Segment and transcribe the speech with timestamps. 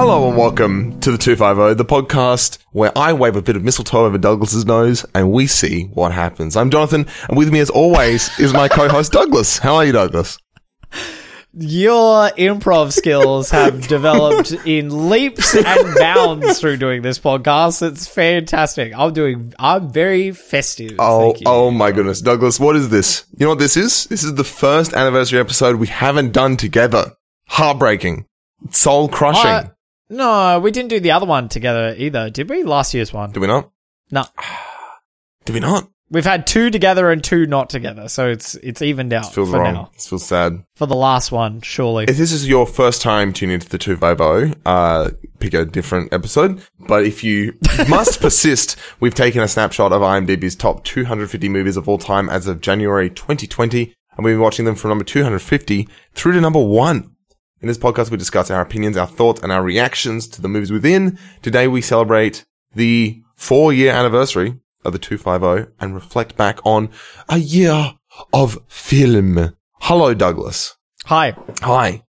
[0.00, 4.06] Hello and welcome to the 250, the podcast where I wave a bit of mistletoe
[4.06, 6.56] over Douglas's nose and we see what happens.
[6.56, 9.58] I'm Jonathan, and with me as always is my co-host Douglas.
[9.58, 10.38] How are you, Douglas?
[11.52, 17.86] Your improv skills have developed in leaps and bounds through doing this podcast.
[17.86, 18.94] It's fantastic.
[18.96, 19.52] I'm doing.
[19.58, 20.94] I'm very festive.
[20.98, 23.26] Oh, oh my goodness, Douglas, what is this?
[23.36, 24.06] You know what this is?
[24.06, 27.12] This is the first anniversary episode we haven't done together.
[27.48, 28.24] Heartbreaking,
[28.70, 29.50] soul crushing.
[29.50, 29.68] Uh,
[30.10, 32.62] no, we didn't do the other one together either, did we?
[32.64, 33.32] Last year's one.
[33.32, 33.70] Did we not?
[34.10, 34.24] No,
[35.44, 35.88] Did we not?
[36.10, 39.60] we've had two together and two not together, so it's it's evened out Feels for
[39.60, 39.74] wrong.
[39.74, 39.90] now.
[39.94, 40.64] This feels sad.
[40.74, 42.04] For the last one, surely.
[42.08, 46.60] If this is your first time tuning into the 250, uh, pick a different episode.
[46.78, 47.56] But if you
[47.88, 52.46] must persist, we've taken a snapshot of IMDb's top 250 movies of all time as
[52.46, 57.09] of January 2020, and we've been watching them from number 250 through to number one.
[57.62, 60.72] In this podcast, we discuss our opinions, our thoughts, and our reactions to the movies
[60.72, 61.18] within.
[61.42, 66.88] Today, we celebrate the four year anniversary of the 250 and reflect back on
[67.28, 67.94] a year
[68.32, 69.54] of film.
[69.82, 70.76] Hello, Douglas.
[71.06, 71.36] Hi.
[71.62, 72.02] Hi.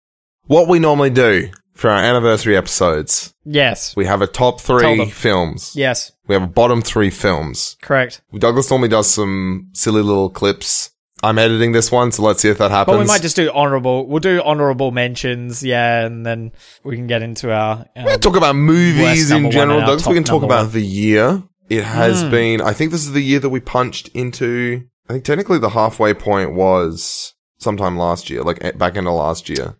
[0.46, 3.94] What we normally do for our anniversary episodes, Yes.
[3.96, 5.08] we have a top Tell three them.
[5.10, 5.72] films.
[5.76, 6.12] Yes.
[6.26, 7.76] We have a bottom three films.
[7.80, 8.20] Correct.
[8.36, 10.90] Douglas normally does some silly little clips.
[11.22, 12.94] I'm editing this one, so let's see if that happens.
[12.96, 14.06] But we might just do honorable.
[14.06, 16.52] We'll do honorable mentions, yeah, and then
[16.84, 17.86] we can get into our.
[17.96, 20.06] We our can talk about movies in general, Douglas.
[20.06, 20.72] We can talk about one.
[20.72, 21.42] The year.
[21.68, 25.24] It has been, I think this is the year that we punched into, I think
[25.24, 29.76] technically the halfway point was sometime last year, like eh, back into last year.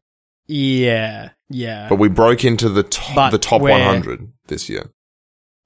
[0.46, 4.90] yeah, yeah, But we broke into the top, But the top 100 this year.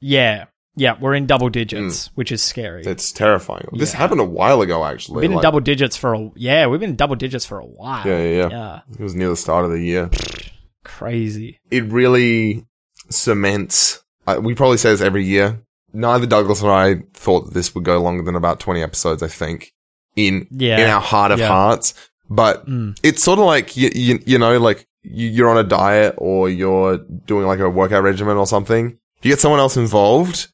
[0.00, 0.44] yeah,
[0.76, 0.96] yeah.
[1.00, 2.82] We're in double digits, which is scary.
[2.84, 3.68] It's terrifying.
[3.72, 3.98] This Yeah.
[3.98, 5.16] happened a while ago, actually.
[5.16, 6.66] We've been in double digits for a yeah.
[6.66, 8.06] We've been in double digits for a while.
[8.06, 8.48] Yeah, yeah, yeah.
[8.50, 8.80] yeah.
[8.98, 10.10] It was near the start of the year.
[10.84, 11.60] Crazy.
[11.70, 12.64] It really
[13.10, 14.02] cements.
[14.26, 15.60] Uh, we probably say this every year.
[15.92, 19.22] Neither Douglas or I thought that this would go longer than about twenty episodes.
[19.22, 19.72] I think
[20.16, 20.78] in Yeah.
[20.80, 21.48] in our heart of Yeah.
[21.48, 21.94] hearts,
[22.30, 22.96] but Mm.
[23.02, 26.48] it's sort of like you, you, you know, like you, you're on a diet or
[26.48, 28.96] you're doing like a workout regimen or something.
[29.22, 30.48] You get someone else involved.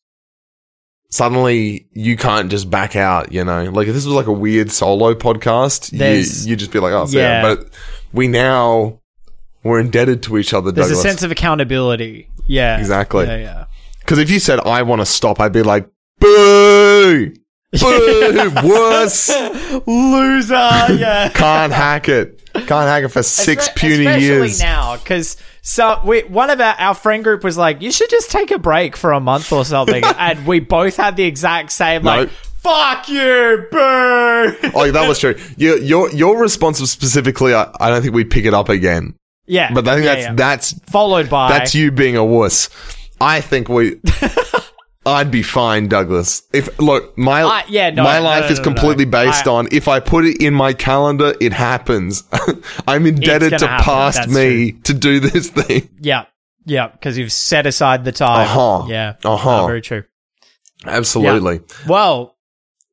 [1.10, 3.32] Suddenly, you can't just back out.
[3.32, 6.70] You know, like if this was like a weird solo podcast, There's- you you just
[6.70, 7.20] be like, oh, yeah.
[7.20, 7.42] Yeah.
[7.54, 7.70] But
[8.12, 9.00] we now
[9.64, 11.04] we're indebted to each other, There's Douglas.
[11.04, 12.28] a sense of accountability.
[12.46, 13.26] Yeah, Exactly.
[13.26, 13.64] Yeah, yeah.
[14.00, 15.88] Because if you said I want to stop, I'd be like,
[16.20, 17.32] boo,
[17.78, 19.28] boo, wuss,
[19.86, 20.54] Loser.
[20.54, 21.28] Yeah.
[21.34, 24.60] can't hack it, can't hack it for six Espe- puny especially years.
[24.60, 25.36] now, because
[25.70, 28.58] so we, one of our, our friend group was like, "You should just take a
[28.58, 32.20] break for a month or something," and we both had the exact same No.
[32.20, 33.76] like, "Fuck you, boo."
[34.74, 35.34] Oh, that was true.
[35.58, 39.14] Your your your response was specifically, I, I don't think we'd pick it up again.
[39.46, 40.34] yeah, But I think yeah, that's yeah.
[40.34, 42.70] that's followed by that's you being a wuss.
[43.20, 44.00] I think we.
[45.08, 46.42] I'd be fine, Douglas.
[46.52, 49.68] If look, my I- yeah, no, my no, life no, is completely based I- on
[49.72, 52.24] if I put it in my calendar, it happens.
[52.86, 55.88] I'm indebted gonna happen, past me to do this thing.
[56.00, 56.26] yeah,
[56.64, 58.46] yeah, because you've set aside the time.
[58.46, 58.86] Uh-huh.
[58.88, 59.60] Yeah, Uh-huh.
[59.62, 60.04] No, very true.
[60.84, 61.60] Absolutely.
[61.86, 62.36] Well,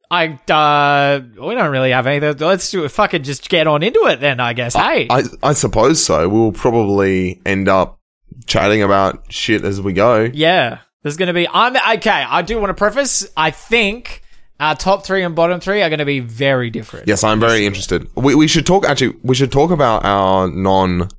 [0.09, 2.37] I uh, we don't really have anything.
[2.37, 4.39] Let's do fucking just get on into it then.
[4.39, 4.75] I guess.
[4.75, 6.27] Hey, I, I suppose so.
[6.29, 7.99] We'll probably end up
[8.47, 10.29] chatting about shit as we go.
[10.33, 11.47] Yeah, there's going to be.
[11.47, 12.09] I'm okay.
[12.09, 13.31] I do want to preface.
[13.37, 14.23] I think
[14.59, 17.07] our top three and bottom three are going to be very different.
[17.07, 18.09] Yes, I'm very interested.
[18.15, 21.09] We, we should talk, actually, we should talk about our non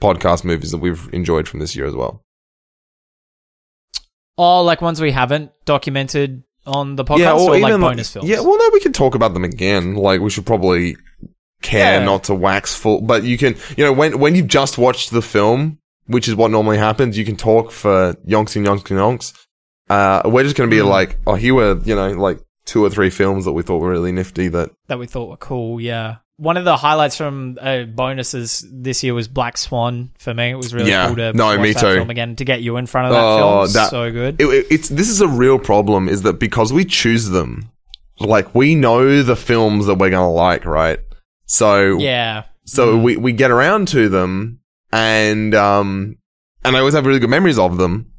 [0.00, 2.24] podcast movies that we've enjoyed from this year as well.
[4.36, 8.28] Or like ones we haven't documented on the podcast, or, like bonus films.
[8.28, 9.94] Yeah, well, no, we can talk about them again.
[9.94, 10.96] Like, we should probably
[11.62, 12.04] care Yeah.
[12.04, 15.22] not to wax full, but you can, you know, when, when you've just watched the
[15.22, 15.78] film,
[16.10, 19.32] which is what normally happens, you can talk for yonks and yonks and yonks.
[19.88, 20.88] Uh, we're just going to be Mm.
[20.88, 23.90] like, oh, here were, you know, like two or three films that we thought were
[23.90, 25.80] really nifty that that we thought were cool.
[25.80, 26.16] Yeah.
[26.36, 30.50] One of the highlights from uh, bonuses this year was Black Swan for me.
[30.50, 31.08] It was really Yeah.
[31.08, 31.94] cool to No, watch me that too.
[31.96, 33.72] film again to get you in front of that Oh, film.
[33.74, 34.40] that- so good.
[34.40, 37.68] it, it- it's this is a real problem is that because we choose them
[38.20, 41.00] like we know the films that we're gonna like right
[41.46, 42.44] so yeah.
[42.64, 43.02] so Mm.
[43.02, 44.59] we we get around to them
[44.92, 46.16] and um
[46.64, 48.10] and i always have really good memories of them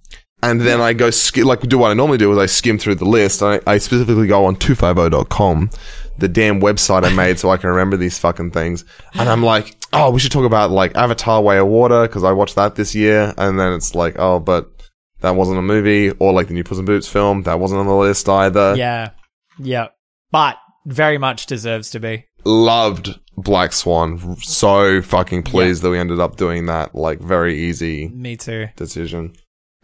[0.44, 2.95] and then I go sk- like do what I normally do is I skim through
[2.95, 3.44] the list.
[3.44, 5.69] I, I specifically go on 250.com,
[6.18, 8.83] the damn website I made so I can remember these fucking things.
[9.13, 12.31] And I'm like, oh, we should talk about like Avatar Way of Water because I
[12.31, 13.33] watched that this year.
[13.38, 14.71] And then it's like, oh, but
[15.19, 17.44] that wasn't a movie or like the new Puss in Boots film.
[17.44, 18.75] That wasn't on the list either.
[18.75, 19.12] Yeah.
[19.59, 19.89] Yeah.
[20.31, 22.25] But very much deserves to be.
[22.45, 24.38] Loved Black Swan.
[24.38, 26.93] So fucking pleased that we ended up doing that.
[26.95, 28.67] Like very easy Me too.
[28.75, 29.33] decision.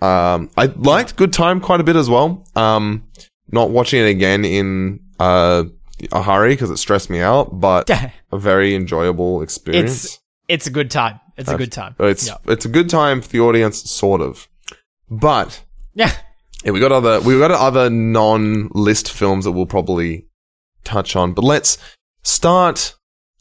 [0.02, 2.46] Um, I liked Good Time quite a bit as well.
[2.56, 3.08] Um,
[3.52, 5.64] not watching it again in uh,
[6.12, 7.90] a hurry because it stressed me out, but
[8.32, 10.06] a very enjoyable experience.
[10.06, 11.20] It's it's a good time.
[11.36, 11.96] It's a good time.
[12.00, 12.38] It's Yeah.
[12.46, 14.48] it's a good time for the audience, sort of.
[15.10, 15.64] But
[15.94, 16.12] Yeah.
[16.64, 20.26] yeah, we got other we got other non-list films that we'll probably
[20.84, 21.34] touch on.
[21.34, 21.78] But let's
[22.28, 22.96] start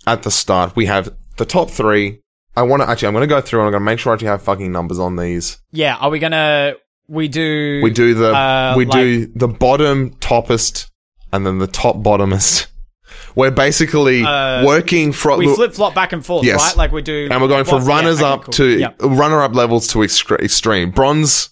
[0.07, 0.77] at the start.
[0.77, 2.21] We have the top three.
[2.55, 3.09] I want to actually.
[3.09, 4.73] I'm going to go through and I'm going to make sure I actually have fucking
[4.73, 5.59] numbers on these.
[5.73, 5.97] Yeah.
[5.97, 6.75] Are we gonna?
[7.09, 7.81] We do.
[7.83, 10.91] We do the Uh, we like- do the bottom toppest
[11.33, 12.67] and then the top bottomest.
[13.37, 16.61] We're basically Uh, working from We flip flop back and forth, Yes.
[16.63, 16.77] right?
[16.77, 17.29] Like we do.
[17.31, 18.53] and we're going from Well, yeah, runners okay, up cool.
[18.55, 18.97] to Yep.
[19.03, 21.51] runner up levels to extreme bronze,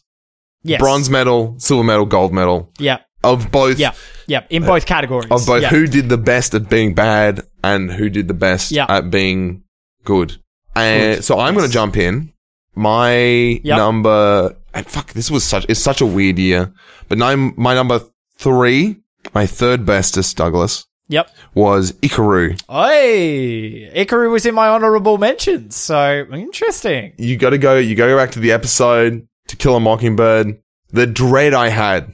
[0.63, 0.81] Yes.
[0.81, 2.99] bronze medal, silver medal, gold medal Yeah.
[3.25, 3.93] Of both Yeah.
[4.27, 4.43] Yeah.
[4.51, 5.31] In uh, both categories.
[5.31, 5.69] of both Yeah.
[5.69, 8.87] who did the best at being bad and who did the best Yeah.
[8.89, 9.63] at being
[10.05, 10.33] good.
[10.77, 12.33] Uh, and so I'm going to jump in.
[12.77, 13.15] My
[13.63, 13.77] Yep.
[13.79, 16.73] number, and fuck, this was such, it's such a weird year,
[17.09, 18.01] but nine, my number
[18.37, 18.97] three,
[19.33, 21.31] my third bestest, Douglas, Yep.
[21.55, 22.59] was Ikiru.
[22.69, 27.13] Oi, Ikiru was in my honorable mentions, so interesting.
[27.17, 30.59] You got to go, you gotta go back to the episode to Kill a Mockingbird.
[30.91, 32.13] The dread I had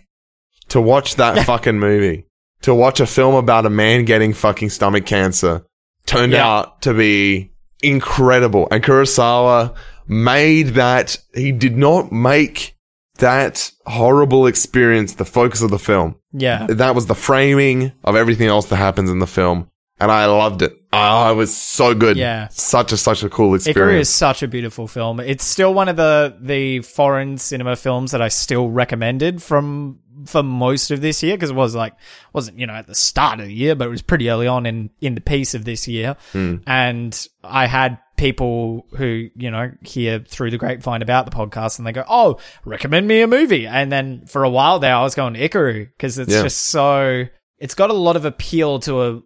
[0.71, 2.27] to watch that fucking movie,
[2.63, 5.65] to watch a film about a man getting fucking stomach cancer
[6.07, 6.47] turned Yeah.
[6.49, 7.51] out to be
[7.83, 8.69] incredible.
[8.71, 9.75] And Kurosawa
[10.09, 12.75] made that, he did not make
[13.19, 16.17] that horrible experience the focus of the film.
[16.33, 16.67] Yeah.
[16.69, 19.69] That was the framing of everything else that happens in the film.
[19.99, 20.73] And I loved it.
[20.95, 22.17] Oh, it was so good.
[22.17, 22.49] Yeah.
[22.49, 24.09] Such a, such a cool experience.
[24.09, 25.21] is such a beautiful film.
[25.21, 30.43] It's still one of the the foreign cinema films that I still recommended from for
[30.43, 31.95] most of this year because it was like
[32.33, 34.67] wasn't you know at the start of the year, but it was pretty early on
[34.67, 36.57] in in the piece of this year, hmm.
[36.67, 41.87] and I had people who you know hear through the grapevine about the podcast and
[41.87, 45.15] they go, "Oh, recommend me a movie," and then for a while there I was
[45.15, 46.43] going Ikiru because it's Yeah.
[46.43, 47.27] just so
[47.59, 49.23] it's got a lot of appeal to a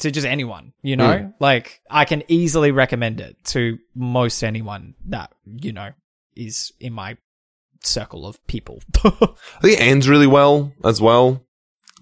[0.00, 1.18] to just anyone, you know?
[1.18, 1.26] Hmm.
[1.40, 5.90] Like I can easily recommend it to most anyone that, you know,
[6.34, 7.16] is in my
[7.86, 8.80] circle of people.
[9.04, 9.10] I
[9.62, 11.42] think it ends really well as well.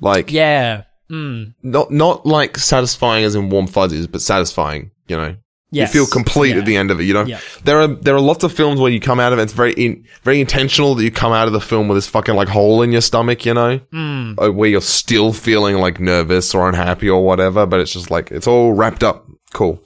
[0.01, 0.85] Like, yeah.
[1.11, 1.55] Mm.
[1.63, 5.37] not, not like satisfying as in warm fuzzies, but satisfying, you know?
[5.71, 5.93] Yes.
[5.95, 6.59] You feel complete Yeah.
[6.61, 7.25] at the end of it, you know?
[7.25, 7.41] Yeah.
[7.65, 9.73] There are, there are lots of films where you come out of it, it's very,
[9.75, 12.81] in, very intentional that you come out of the film with this fucking like hole
[12.83, 13.79] in your stomach, you know?
[13.93, 14.55] Mm.
[14.55, 18.47] Where you're still feeling like nervous or unhappy or whatever, but it's just like, it's
[18.47, 19.27] all wrapped up.
[19.53, 19.83] Cool.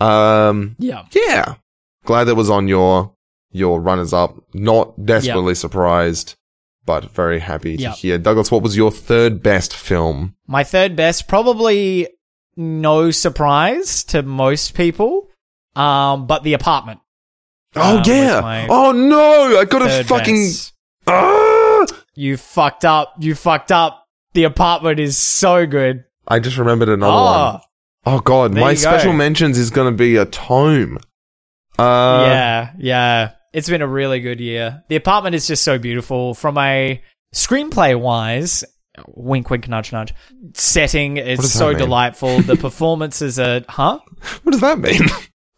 [0.00, 1.04] Um, Yeah.
[1.12, 1.54] yeah.
[2.04, 3.14] Glad that was on your,
[3.50, 4.36] your runners up.
[4.54, 6.34] Not desperately surprised,
[6.84, 7.94] but very happy to Yep.
[7.96, 8.18] hear.
[8.18, 10.34] Douglas, what was your third best film?
[10.46, 12.08] My third best, probably
[12.56, 15.28] no surprise to most people.
[15.76, 17.00] Um, but the apartment.
[17.76, 18.66] Oh Um, yeah.
[18.68, 20.50] Oh no, I got to third fucking.
[21.06, 21.86] Ah!
[22.14, 23.14] You fucked up.
[23.20, 24.04] You fucked up.
[24.34, 26.04] The apartment is so good.
[26.26, 27.60] I just remembered another Oh, one.
[28.06, 28.78] Oh god, There my go.
[28.80, 30.98] special mentions is going to be a tome.
[31.78, 33.30] Uh yeah, yeah.
[33.52, 34.82] It's been a really good year.
[34.88, 37.02] The apartment is just so beautiful from a
[37.34, 38.64] screenplay wise.
[39.06, 40.12] Wink, wink, nudge, nudge.
[40.54, 41.78] Setting is so mean?
[41.78, 42.40] delightful.
[42.42, 44.00] The performances are, huh?
[44.42, 45.00] What does that mean?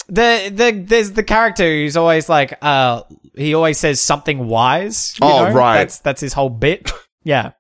[0.09, 3.03] The the there's the character who's always like, uh,
[3.37, 5.15] he always says something wise.
[5.21, 5.53] you Oh, know?
[5.55, 5.79] right.
[5.79, 6.91] That's that's his whole bit.
[7.23, 7.53] Yeah.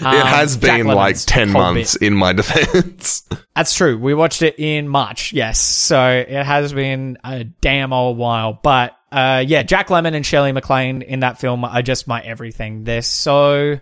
[0.00, 2.06] it Um, has been like 10 months bit.
[2.08, 3.28] in my defense.
[3.54, 3.98] That's true.
[3.98, 5.32] We watched it in March.
[5.32, 5.60] Yes.
[5.60, 8.58] So it has been a damn old while.
[8.62, 12.84] But uh, yeah, Jack Lemmon and Shirley MacLaine in that film are just my everything.
[12.84, 13.80] They're so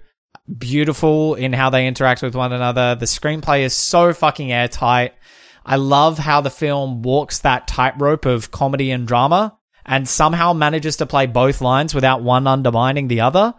[0.57, 2.95] beautiful in how they interact with one another.
[2.95, 5.15] The screenplay is so fucking airtight.
[5.67, 10.97] I love how the film walks that tightrope of comedy and drama and somehow manages
[10.99, 13.55] to play both lines without one undermining the other.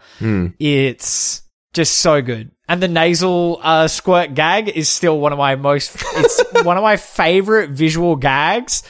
[0.60, 2.52] It's just so good.
[2.68, 6.84] And the nasal uh, squirt gag is still one of my most, it's one of
[6.84, 8.84] my favorite visual gags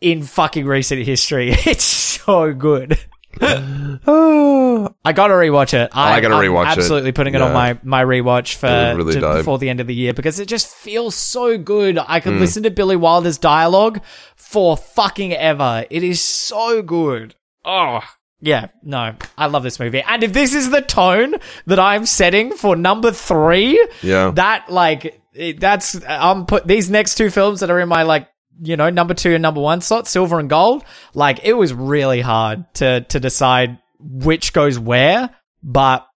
[0.00, 1.54] in fucking recent history.
[1.66, 2.98] It's so good.
[3.40, 5.90] Oh, I gotta rewatch it.
[5.92, 6.78] I gotta I'm rewatch it.
[6.78, 9.94] Absolutely putting it on my, my rewatch for really to- before the end of the
[9.94, 11.98] year because it just feels so good.
[11.98, 12.40] I could mm.
[12.40, 14.02] listen to Billy Wilder's dialogue
[14.36, 15.86] for fucking ever.
[15.90, 17.34] It is so good.
[17.64, 18.00] Oh.
[18.42, 20.00] Yeah, no, I love this movie.
[20.00, 21.34] And if this is the tone
[21.66, 24.30] that I'm setting for number three, yeah.
[24.30, 28.28] that like it, that's I'm put these next two films that are in my like
[28.62, 30.84] you know number two and number one slot, silver and gold.
[31.14, 35.30] Like it was really hard to to decide which goes where,
[35.62, 36.06] but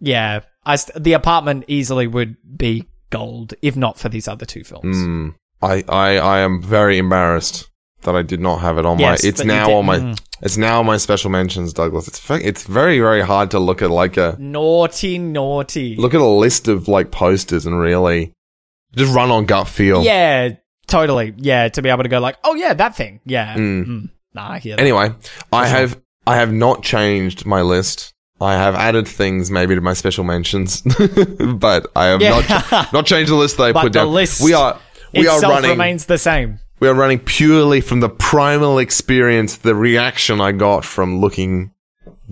[0.00, 4.64] yeah, I st- the apartment easily would be gold if not for these other two
[4.64, 4.96] films.
[4.96, 5.34] Mm.
[5.62, 7.68] I, I, I am very embarrassed
[8.02, 9.28] that I did not have it on Yes, my.
[9.28, 9.98] It's now on my.
[9.98, 10.20] mm.
[10.42, 12.06] It's now on my special mentions, Douglas.
[12.08, 15.96] It's it's very very hard to look at like a Naughty, naughty.
[15.96, 18.32] look at a list of like posters and really
[18.94, 20.02] just run on gut feel.
[20.04, 20.50] Yeah,
[20.94, 21.34] totally.
[21.36, 23.20] Yeah, to be able to go like, oh yeah, that thing.
[23.24, 23.54] Yeah.
[23.54, 23.86] Mm.
[23.86, 24.10] Mm.
[24.34, 24.82] Nah, I hear that.
[24.82, 25.12] Anyway,
[25.52, 28.12] I have I have not changed my list.
[28.40, 30.82] I have added things maybe to my special mentions,
[31.56, 32.40] but I have Yeah.
[32.70, 34.12] not not changed the list that I But put the down.
[34.12, 34.78] list we are
[35.12, 36.58] we are running remains the same.
[36.80, 41.70] we are running purely from the primal experience, the reaction I got from looking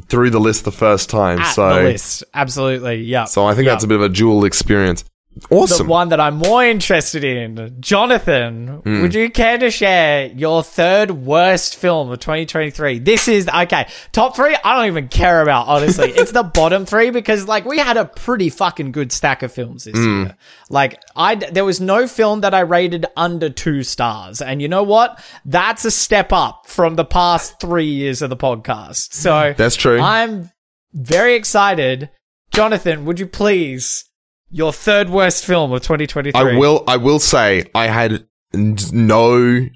[0.09, 1.39] through the list the first time.
[1.39, 2.25] At so the list.
[2.35, 3.03] Absolutely.
[3.05, 3.25] Yeah.
[3.25, 3.73] so I think Yeah.
[3.73, 5.05] that's a bit of a dual experience.
[5.51, 5.87] Awesome.
[5.87, 9.03] The one that I'm more interested in, Jonathan, Hmm.
[9.03, 12.99] would you care to share your third worst film of 2023?
[12.99, 13.87] This is okay.
[14.13, 16.11] Top three, I don't even care about, honestly.
[16.17, 19.85] it's the bottom three because, like, we had a pretty fucking good stack of films
[19.85, 20.23] this Hmm.
[20.25, 20.37] year.
[20.69, 24.83] Like, I there was no film that I rated under two stars, and you know
[24.83, 25.19] what?
[25.45, 29.15] That's a step up from the past three years of the podcast.
[29.15, 29.99] So That's true.
[30.01, 30.51] I'm
[30.93, 32.11] very excited.
[32.53, 34.05] Jonathan, would you please
[34.53, 36.39] your third worst film of 2023?
[36.39, 36.85] I will.
[36.87, 39.67] I will say I had no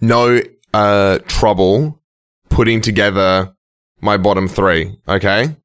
[0.00, 0.42] no
[0.74, 2.02] uh trouble
[2.48, 3.54] putting together
[4.00, 4.98] my bottom three.
[5.08, 5.56] Okay.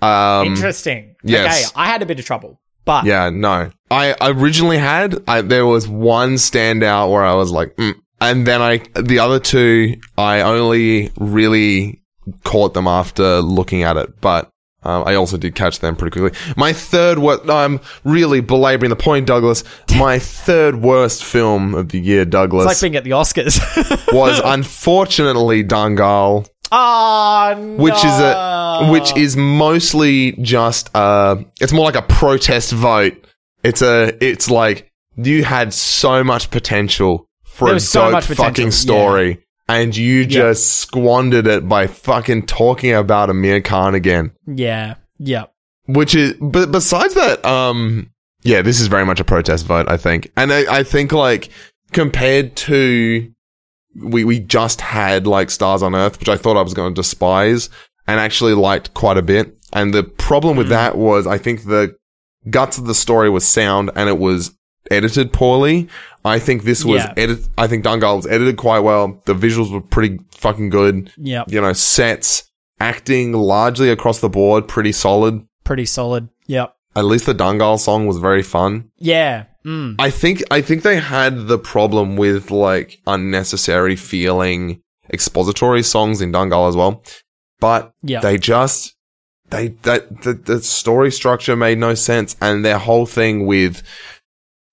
[0.00, 0.48] Um.
[0.48, 1.16] Interesting.
[1.24, 1.70] yes.
[1.70, 3.30] Okay, I had a bit of trouble, but Yeah.
[3.30, 3.70] No.
[3.90, 5.22] I originally had.
[5.28, 7.94] I, there was one standout where I was like, mm.
[8.20, 12.00] and then I the other two I only really
[12.44, 14.51] caught them after looking at it, but.
[14.84, 16.38] Um, I also did catch them pretty quickly.
[16.56, 19.62] My third worst, I'm really belaboring the point, Douglas.
[19.96, 23.60] My third worst film of the year, Douglas, it's like being at the Oscars.
[24.12, 27.76] was unfortunately Dangal, Ah, no.
[27.82, 33.14] which is a which is mostly just uh it's more like a protest vote.
[33.62, 38.12] It's a it's like you had so much potential for There a was so dope
[38.12, 43.94] much potential, fucking story and you just squandered it by fucking talking about Aamir Khan
[43.94, 44.32] again.
[44.46, 45.44] yeah, yeah,
[45.86, 48.10] Which is but besides that um
[48.42, 50.32] yeah, this is very much a protest vote, I think.
[50.36, 51.48] And I, I think like
[51.92, 53.32] compared to
[53.94, 56.98] we we just had like Stars on Earth, which I thought I was going to
[57.00, 57.68] despise
[58.06, 59.56] and actually liked quite a bit.
[59.72, 61.94] And the problem with that was I think the
[62.50, 64.50] guts of the story was sound and it was
[64.92, 65.88] edited poorly.
[66.24, 67.14] I think this was Yeah.
[67.16, 67.40] edit.
[67.58, 69.20] I think Dangal was edited quite well.
[69.24, 71.10] The visuals were pretty fucking good.
[71.16, 71.44] yeah.
[71.48, 72.44] You know, sets,
[72.78, 75.42] acting largely across the board, pretty solid.
[75.64, 76.28] Pretty solid.
[76.46, 76.74] Yep.
[76.94, 78.90] At least the Dangal song was very fun.
[78.98, 79.44] Yeah.
[79.64, 79.94] Mm.
[79.98, 84.80] I think I think they had the problem with like unnecessary feeling
[85.12, 87.02] expository songs in Dangal as well.
[87.60, 88.20] But Yeah.
[88.20, 88.94] they just
[89.50, 93.82] they that the, the story structure made no sense and their whole thing with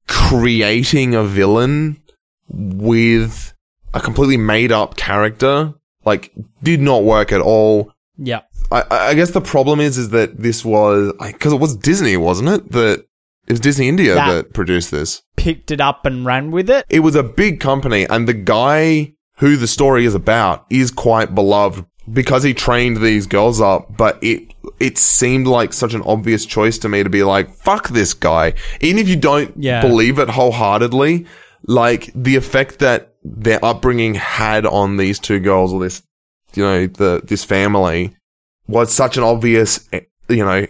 [0.09, 2.01] creating a villain
[2.49, 3.53] with
[3.93, 5.73] a completely made up character
[6.03, 6.31] like
[6.63, 7.93] did not work at all.
[8.17, 8.41] Yeah.
[8.71, 12.49] I, I guess the problem is, is that this was because it was Disney, wasn't
[12.49, 12.71] it?
[12.71, 13.05] That
[13.47, 15.21] it was Disney India That- that produced this.
[15.37, 16.85] Picked it up and ran with it.
[16.89, 21.33] It was a big company, and the guy who the story is about is quite
[21.33, 23.95] beloved because he trained these girls up.
[23.97, 27.89] But it it seemed like such an obvious choice to me to be like, "Fuck
[27.89, 29.81] this guy," even if you don't Yeah.
[29.81, 31.25] believe it wholeheartedly.
[31.67, 36.01] Like the effect that their upbringing had on these two girls, or this,
[36.55, 38.15] you know, the this family,
[38.67, 39.79] was such an obvious,
[40.29, 40.65] you know,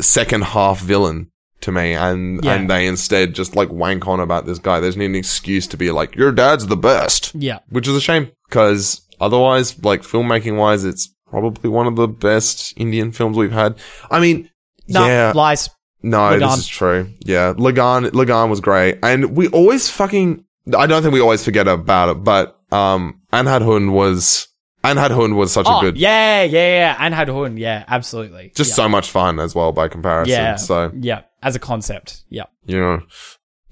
[0.00, 1.30] second half villain
[1.60, 2.54] to me and Yeah.
[2.54, 5.90] and they instead just like wank on about this guy there's an excuse to be
[5.90, 7.60] like your dad's the best Yeah.
[7.70, 12.72] which is a shame because otherwise like filmmaking wise it's probably one of the best
[12.76, 13.76] indian films we've had
[14.10, 14.48] i mean
[14.88, 15.68] No, yeah lies.
[16.02, 16.40] no Lagaan.
[16.50, 20.44] this is true yeah Lagaan Lagaan was great and we always fucking
[20.78, 24.48] i don't think we always forget about it but um Andhadhun was
[24.84, 27.08] Andhadhun was such Oh, a good yeah, yeah, yeah.
[27.08, 27.58] Andhadhun.
[27.58, 28.52] Yeah, absolutely.
[28.54, 28.74] just yeah.
[28.74, 30.56] so much fun as well by comparison Yeah.
[30.56, 31.22] so Yeah.
[31.42, 32.22] As a concept.
[32.28, 32.44] Yeah.
[32.66, 33.00] you know,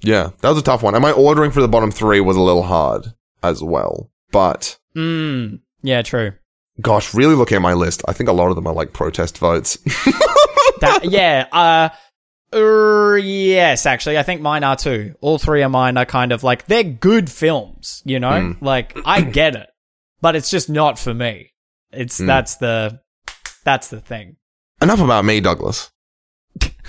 [0.03, 0.95] yeah, that was a tough one.
[0.95, 4.11] And my ordering for the bottom three was a little hard as well.
[4.33, 5.61] But Mm.
[5.83, 6.33] Yeah, true.
[6.81, 9.39] gosh, really looking at my list, I think a lot of them are like protest
[9.39, 9.79] votes.
[10.81, 11.47] That, yeah.
[11.53, 11.91] Uh,
[12.55, 15.15] er, yes, actually, I think mine are too.
[15.21, 18.53] All three of mine are kind of like they're good films, you know.
[18.55, 18.65] Hmm.
[18.65, 19.69] Like I get it,
[20.21, 21.53] but it's just not for me.
[21.93, 22.27] It's Mm.
[22.27, 23.01] that's the
[23.65, 24.37] that's the thing.
[24.81, 25.91] Enough about me, Douglas,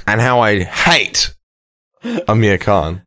[0.08, 1.36] and how I hate
[2.04, 3.04] Aamir Khan.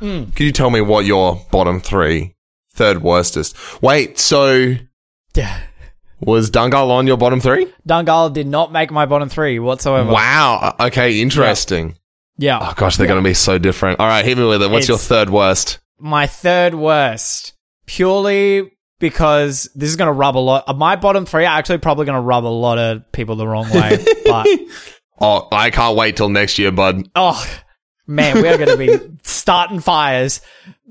[0.00, 0.34] Mm.
[0.36, 2.34] Could you tell me what your bottom three,
[2.78, 3.54] third worstest?
[3.82, 4.74] Wait, so
[5.34, 5.60] Yeah.
[6.20, 7.66] was Dangal on your bottom three?
[7.86, 10.10] Dangal did not make my bottom three whatsoever.
[10.12, 10.74] Wow.
[10.80, 11.96] Okay, interesting.
[12.38, 12.58] Yeah.
[12.62, 13.98] Oh gosh, they're going to be so different.
[14.00, 14.70] All right, hit me with it.
[14.70, 15.78] What's your third worst?
[16.00, 17.54] my third worst
[17.86, 18.70] purely
[19.00, 20.76] because this is going to rub a lot.
[20.76, 23.68] My bottom three are actually probably going to rub a lot of people the wrong
[23.70, 24.04] way.
[24.24, 24.46] but
[25.20, 27.08] Oh, I can't wait till next year, bud.
[27.16, 27.44] oh
[28.08, 30.40] man, we're going to be starting fires.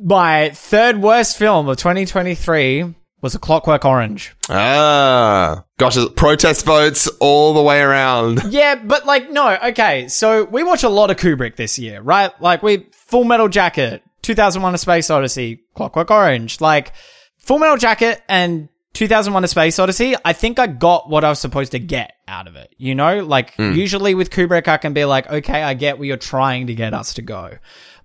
[0.01, 4.36] My third worst film of 2023 was A Clockwork Orange.
[4.50, 8.41] Ah, gosh, protest votes all the way around.
[8.50, 10.07] Yeah, but like, no, okay.
[10.07, 12.31] So we watch a lot of Kubrick this year, right?
[12.41, 16.93] Like, we Full Metal Jacket, 2001: A Space Odyssey, Clockwork Orange, like
[17.39, 20.16] Full Metal Jacket and 2001: A Space Odyssey.
[20.25, 22.74] I think I got what I was supposed to get out of it.
[22.77, 23.74] You know, like hmm.
[23.74, 26.96] usually with Kubrick, I can be like, okay, I get where you're trying to get
[26.96, 27.58] us to go.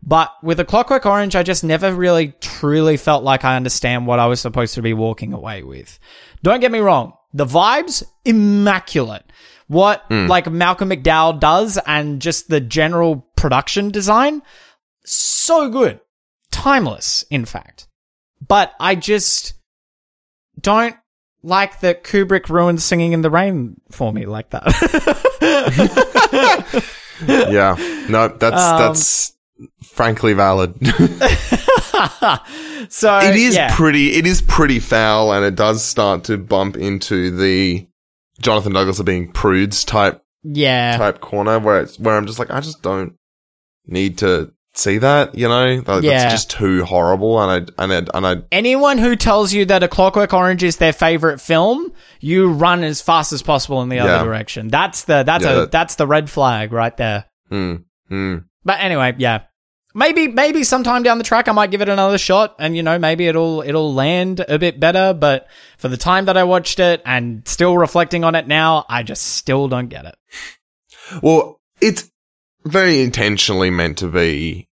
[0.02, 4.18] But with a Clockwork Orange, I just never really truly felt like I understand what
[4.18, 5.98] I was supposed to be walking away with.
[6.42, 7.14] Don't get me wrong.
[7.32, 9.24] The vibes, immaculate.
[9.68, 10.26] What hmm.
[10.26, 14.42] like Malcolm McDowell does and just the general production design,
[15.06, 16.00] so good.
[16.50, 17.88] Timeless, in fact.
[18.46, 19.54] But I just
[20.62, 20.96] don't
[21.42, 24.62] like that Kubrick ruined Singing in the Rain for me like that.
[27.26, 27.74] yeah,
[28.08, 29.32] no, that's Um, that's
[29.84, 30.74] frankly valid.
[32.88, 33.74] so it is yeah.
[33.74, 34.14] pretty.
[34.14, 37.86] It is pretty foul, and it does start to bump into the
[38.40, 40.96] Jonathan Douglas of being prudes type yeah.
[40.96, 43.14] type corner, where it's where I'm just like, I just don't
[43.86, 45.34] need to see that.
[45.34, 46.18] You know, like, Yeah.
[46.22, 49.82] that's just too horrible, and I and I, and I Anyone who tells you that
[49.82, 53.96] A Clockwork Orange is their favorite film, you run as fast as possible in the
[53.96, 54.04] Yeah.
[54.06, 54.68] other direction.
[54.68, 57.26] That's the that's Yeah, a that- that's the red flag right there.
[57.48, 57.76] hmm,
[58.08, 58.36] hmm.
[58.64, 59.40] But anyway, yeah.
[59.94, 62.98] Maybe maybe sometime down the track I might give it another shot and you know
[62.98, 67.02] maybe it'll it'll land a bit better, but for the time that I watched it
[67.04, 70.14] and still reflecting on it now, I just still don't get it.
[71.22, 72.08] Well, it's
[72.64, 74.68] very intentionally meant to be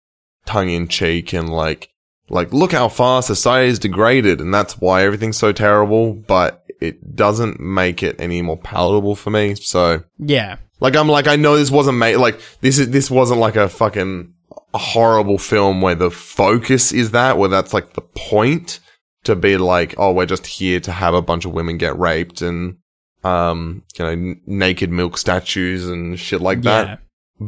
[0.46, 1.90] tongue in cheek and like,
[2.30, 7.16] like, look how far society is degraded and that's why everything's so terrible, but it
[7.16, 9.56] doesn't make it any more palatable for me.
[9.56, 10.58] So, Yeah.
[10.80, 13.68] like, I'm like, I know this wasn't made, like, this is, this wasn't like a
[13.68, 14.34] fucking
[14.74, 18.80] horrible film where the focus is that, where that's like the point
[19.24, 22.42] to be like, oh, we're just here to have a bunch of women get raped
[22.42, 22.78] and,
[23.24, 27.02] um, you know, n- naked milk statues and shit like that
[27.42, 27.48] Yeah.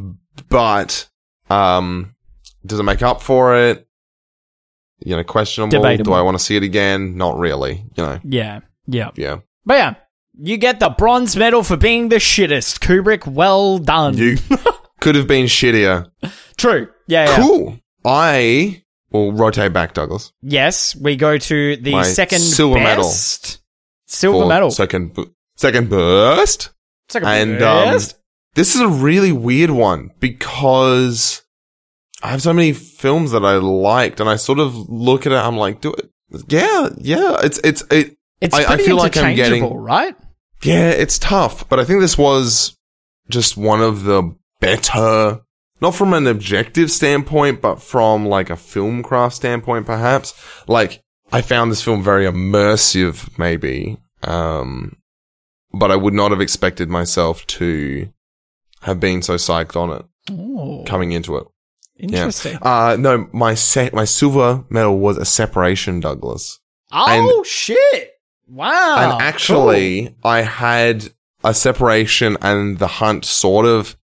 [0.49, 1.07] But
[1.49, 2.15] um
[2.65, 3.87] does it make up for it
[5.03, 6.11] you know questionable Debatable.
[6.11, 8.59] do i want to see it again not really you know Yeah.
[8.87, 9.11] Yeah.
[9.15, 9.93] yeah But yeah,
[10.39, 12.79] you get the bronze medal for being the shittest.
[12.79, 14.17] Kubrick, well done.
[14.17, 14.37] you
[15.01, 16.09] could have been shittier
[16.57, 16.87] True.
[17.07, 17.35] Yeah, yeah.
[17.37, 23.03] cool i will rotate back douglas Yes, we go to the My second silver medal.
[24.07, 24.71] Silver medal.
[24.71, 25.17] second
[25.57, 26.69] second burst
[27.09, 28.17] Second and um, best.
[28.55, 31.41] This is a really weird one because
[32.23, 35.35] I have so many films that I liked, and I sort of look at it.
[35.35, 36.09] I'm like, do it.
[36.47, 37.37] Yeah, yeah.
[37.43, 38.15] It's it's it.
[38.39, 40.15] it's I- I feel like I'm getting- right?
[40.63, 42.77] Yeah, it's tough, but I think this was
[43.29, 45.41] just one of the better,
[45.81, 50.33] not from an objective standpoint, but from like a film craft standpoint, perhaps.
[50.67, 53.97] Like, I found this film very immersive, maybe.
[54.21, 54.97] Um,
[55.73, 58.07] but I would not have expected myself to
[58.81, 61.47] have been so psyched on it Oh, coming into it.
[61.97, 62.57] interesting.
[62.61, 66.59] Uh, no, my set, my silver medal was a separation, Douglas.
[66.91, 68.11] Oh shit!
[68.47, 68.97] Wow.
[69.13, 71.09] and actually, I had
[71.43, 73.95] a separation and the hunt sort of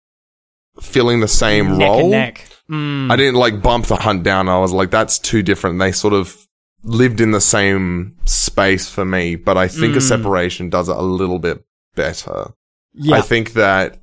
[0.82, 1.78] filling the same cool.
[1.78, 2.00] neck role.
[2.02, 2.48] and neck.
[2.70, 3.12] Mm.
[3.12, 4.48] I didn't like bump the hunt down.
[4.50, 5.80] I was like, that's too different.
[5.80, 6.48] They sort of
[6.84, 10.08] lived in the same space for me, but I think a Mm.
[10.08, 11.64] separation does it a little bit
[11.96, 12.52] better.
[12.94, 13.18] yeah.
[13.18, 14.00] I think that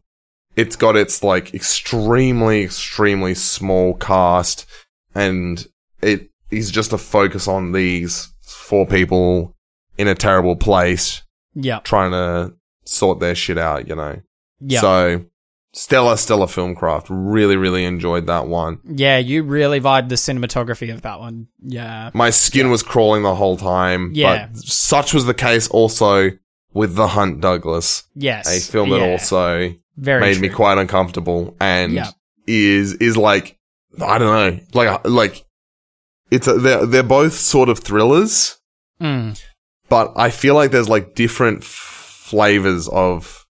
[0.57, 4.67] it's got its like extremely, extremely small cast
[5.15, 5.67] and
[6.03, 9.55] it is just a focus on these four people
[9.99, 11.23] in a terrible place
[11.55, 11.81] yeah.
[11.81, 14.21] trying to sort their shit out, you know?
[14.61, 14.81] Yeah.
[14.81, 15.25] So,
[15.73, 17.07] stellar, stellar film craft.
[17.11, 18.79] Really, really enjoyed that one.
[18.85, 19.19] yeah.
[19.19, 21.49] You really vibed the cinematography of that one.
[21.63, 22.11] Yeah.
[22.15, 24.11] My skin was crawling the whole time.
[24.15, 24.49] Yeah.
[24.49, 26.31] But such was the case also
[26.73, 28.47] with The Hunt Douglas, Yes.
[28.49, 29.13] a film that Yeah.
[29.13, 32.11] also Very made me quite uncomfortable and Yeah.
[32.47, 33.57] is is like
[34.01, 35.45] I don't know, like like
[36.31, 38.59] it's a, they're they're both sort of thrillers,
[39.01, 39.41] Mm.
[39.89, 43.47] but I feel like there's like different f- flavors of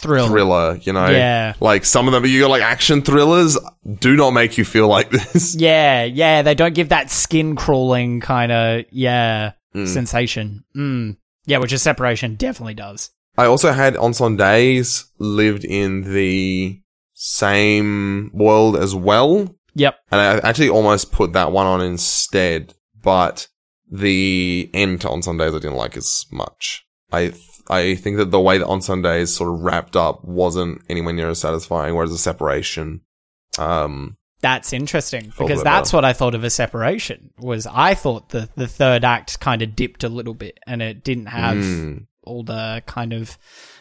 [0.00, 0.28] Thrill.
[0.28, 0.76] thriller.
[0.82, 1.54] You know, Yeah.
[1.60, 3.58] like some of them you got like action thrillers
[3.98, 5.56] do not make you feel like this.
[5.56, 9.86] Yeah, yeah, they don't give that skin crawling kind of yeah Mm.
[9.88, 10.64] sensation.
[10.76, 11.16] Mm.
[11.46, 13.10] Yeah, which is separation definitely does.
[13.38, 16.80] I also had Incendies lived in the
[17.14, 19.54] same world as well.
[19.74, 19.96] Yep.
[20.10, 23.46] And I actually almost put that one on instead, but
[23.90, 26.84] the end to Incendies I didn't like as much.
[27.12, 31.12] I th- I think that the way that Incendies sort of wrapped up wasn't anywhere
[31.14, 33.02] near as satisfying, whereas the separation,
[33.58, 35.98] um, That's interesting because that's better.
[35.98, 37.30] what I thought of a separation.
[37.38, 41.04] Was I thought the the third act kind of dipped a little bit and it
[41.04, 43.36] didn't have mm, all the kind of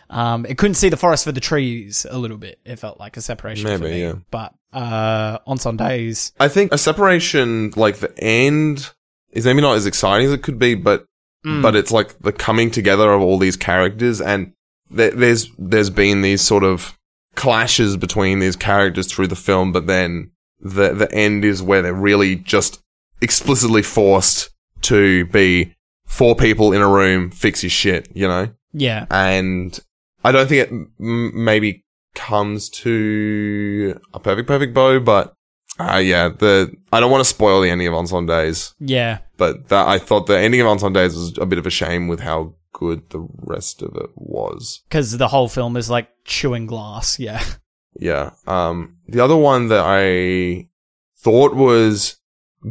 [0.09, 2.59] um it couldn't see the forest for the trees a little bit.
[2.65, 4.01] It felt like a separation for me.
[4.01, 4.13] yeah.
[4.31, 8.91] But uh Incendies, I think a separation, like the end,
[9.31, 11.05] is maybe not as exciting as it could be, but
[11.45, 14.53] mm, but it's like the coming together of all these characters and
[14.89, 16.97] there, there's there's been these sort of
[17.35, 21.93] clashes between these characters through the film but then the the end is where they're
[21.93, 22.81] really just
[23.21, 24.49] explicitly forced
[24.81, 25.75] to be
[26.07, 29.05] four people in a room fix his shit you know yeah.
[29.11, 29.79] and
[30.23, 31.83] i don't think it m- maybe
[32.15, 35.33] comes to a perfect perfect bow but
[35.79, 39.19] uh, yeah the i don't want to spoil the ending of Incendies Yeah.
[39.37, 42.21] but that I thought the ending of Incendies was a bit of a shame with
[42.21, 44.81] how good the rest of it was.
[44.89, 47.19] Cuz the whole film is like chewing glass.
[47.19, 47.43] Yeah.
[47.99, 48.31] Yeah.
[48.45, 50.69] Um, the other one that I
[51.17, 52.17] thought was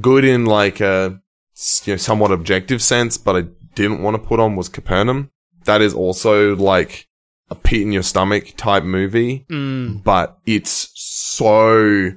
[0.01, 1.21] good in like a
[1.85, 5.31] you know, somewhat objective sense, but I didn't want to put on was Capernaum.
[5.65, 7.07] That is also like
[7.51, 12.11] a pit in your stomach type movie, Mm, but it's so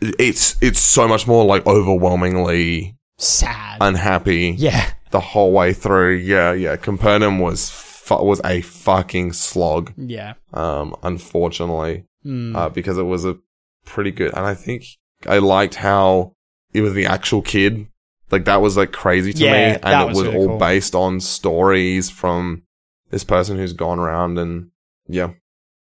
[0.00, 3.78] it's it's so much more like overwhelmingly sad.
[3.80, 4.54] unhappy.
[4.58, 4.90] yeah.
[5.10, 6.16] the whole way through.
[6.16, 6.76] Yeah, yeah.
[6.76, 9.92] Capernaum was fu- was a fucking slog.
[9.96, 10.34] Yeah.
[10.54, 12.54] Um, unfortunately, Mm.
[12.56, 13.36] uh, because it was a
[13.84, 14.84] pretty good, and I think
[15.26, 16.34] I liked how
[16.72, 17.88] it was the actual kid.
[18.32, 20.58] Like that was like crazy to Yeah, me, and it was was really all cool.
[20.58, 22.62] based on stories from
[23.10, 24.70] this person who's gone around, and
[25.06, 25.32] yeah.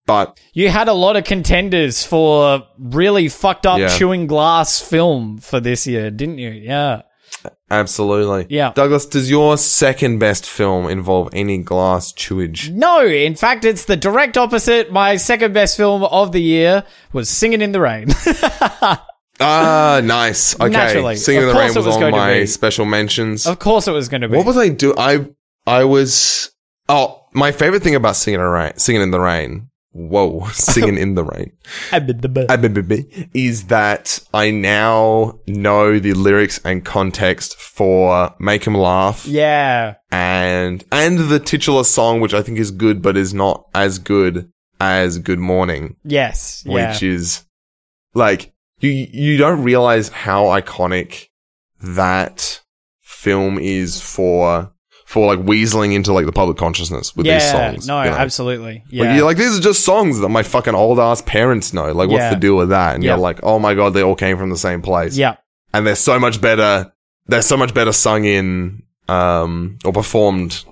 [0.07, 3.89] But You had a lot of contenders for really fucked up Yeah.
[3.97, 6.51] chewing glass film for this year, didn't you?
[6.51, 7.03] Yeah.
[7.71, 8.73] absolutely, Yeah.
[8.75, 12.71] Douglas, does your second best film involve any glass chewage?
[12.71, 14.93] No, in fact, it's the direct opposite.
[14.93, 18.09] My second best film of the year was Singing in the Rain.
[19.41, 20.55] Ah, nice.
[20.61, 21.17] Okay, Naturally.
[21.17, 22.47] Singing in the Rain course it was, was on going to my be.
[22.47, 23.47] special mentions.
[23.47, 24.37] of course, it was going to be.
[24.37, 24.95] What was I do?
[24.97, 25.27] I
[25.67, 26.51] I was
[26.89, 29.71] oh my favorite thing about singing in the rain, singing in the rain.
[29.97, 31.53] Whoa, singing in the rain
[31.93, 32.01] Ah,
[33.33, 39.95] is that I now know the lyrics and context for "Make 'Em Laugh" yeah.
[40.11, 44.51] and and the titular song, which I think is good, but is not as good
[44.81, 46.65] as "Good Morning," Yes.
[46.67, 46.91] Yeah.
[46.91, 47.45] which is
[48.15, 48.53] like
[48.89, 51.29] you you don't realize how iconic
[51.83, 52.61] that
[53.03, 54.71] film is for
[55.07, 57.39] for like weaseling into like the public consciousness with yeah.
[57.39, 57.87] these songs.
[57.87, 58.17] no, you know?
[58.17, 58.83] absolutely.
[58.89, 59.05] Yeah.
[59.05, 61.93] Like, you're like, these are just songs that my fucking old ass parents know.
[61.93, 62.31] Like, what's Yeah.
[62.31, 62.95] the deal with that?
[62.95, 63.11] And Yeah.
[63.13, 65.17] you're like, oh my god, they all came from the same place.
[65.17, 65.37] yeah.
[65.73, 66.93] And they're so much better.
[67.27, 70.65] They're so much better sung in, um, or performed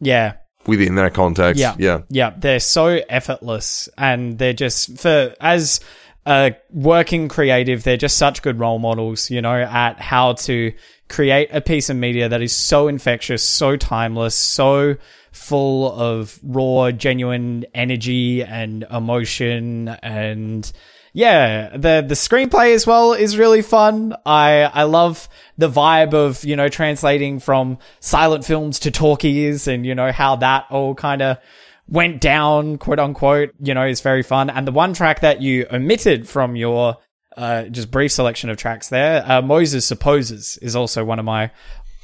[0.00, 0.34] Yeah.
[0.66, 1.60] within their context.
[1.60, 1.74] Yeah.
[1.78, 2.00] Yeah.
[2.10, 5.80] Yeah, they're so effortless and they're just for as
[6.28, 10.72] a working creative, they're just such good role models, you know, at how to
[11.08, 14.96] create a piece of media that is so infectious, so timeless, so
[15.32, 20.70] full of raw, genuine energy and emotion and
[21.14, 24.14] yeah, the the screenplay as well is really fun.
[24.26, 29.86] I I love the vibe of you know translating from silent films to talkies, and
[29.86, 31.38] you know how that all kind of
[31.88, 33.54] went down, quote unquote.
[33.60, 34.50] You know, is very fun.
[34.50, 36.96] And the one track that you omitted from your
[37.36, 41.50] uh, just brief selection of tracks there, uh, Moses supposes, is also one of my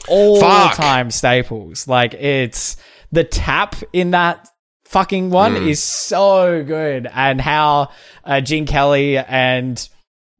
[0.09, 1.88] all time staples.
[1.88, 2.77] Like it's
[3.12, 4.49] the tap in that
[4.87, 7.90] fucking one is so good and how
[8.25, 9.88] uh, Gene Kelly and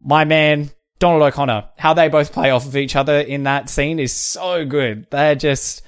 [0.01, 3.99] my man Donald O'Connor, how they both play off of each other in that scene
[3.99, 5.07] is so good.
[5.11, 5.83] They're just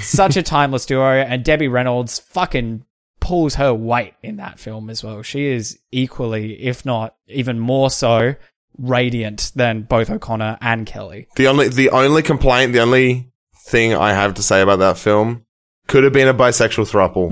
[0.00, 2.84] such a timeless duo and Debbie Reynolds fucking
[3.30, 5.22] pulls her weight in that film as well.
[5.22, 8.34] She is equally, if not even more so,
[8.76, 11.28] radiant than both O'Connor and Kelly.
[11.36, 13.30] The only, the only complaint, the only
[13.68, 15.46] thing I have to say about that film
[15.86, 17.30] could have been a bisexual throuple.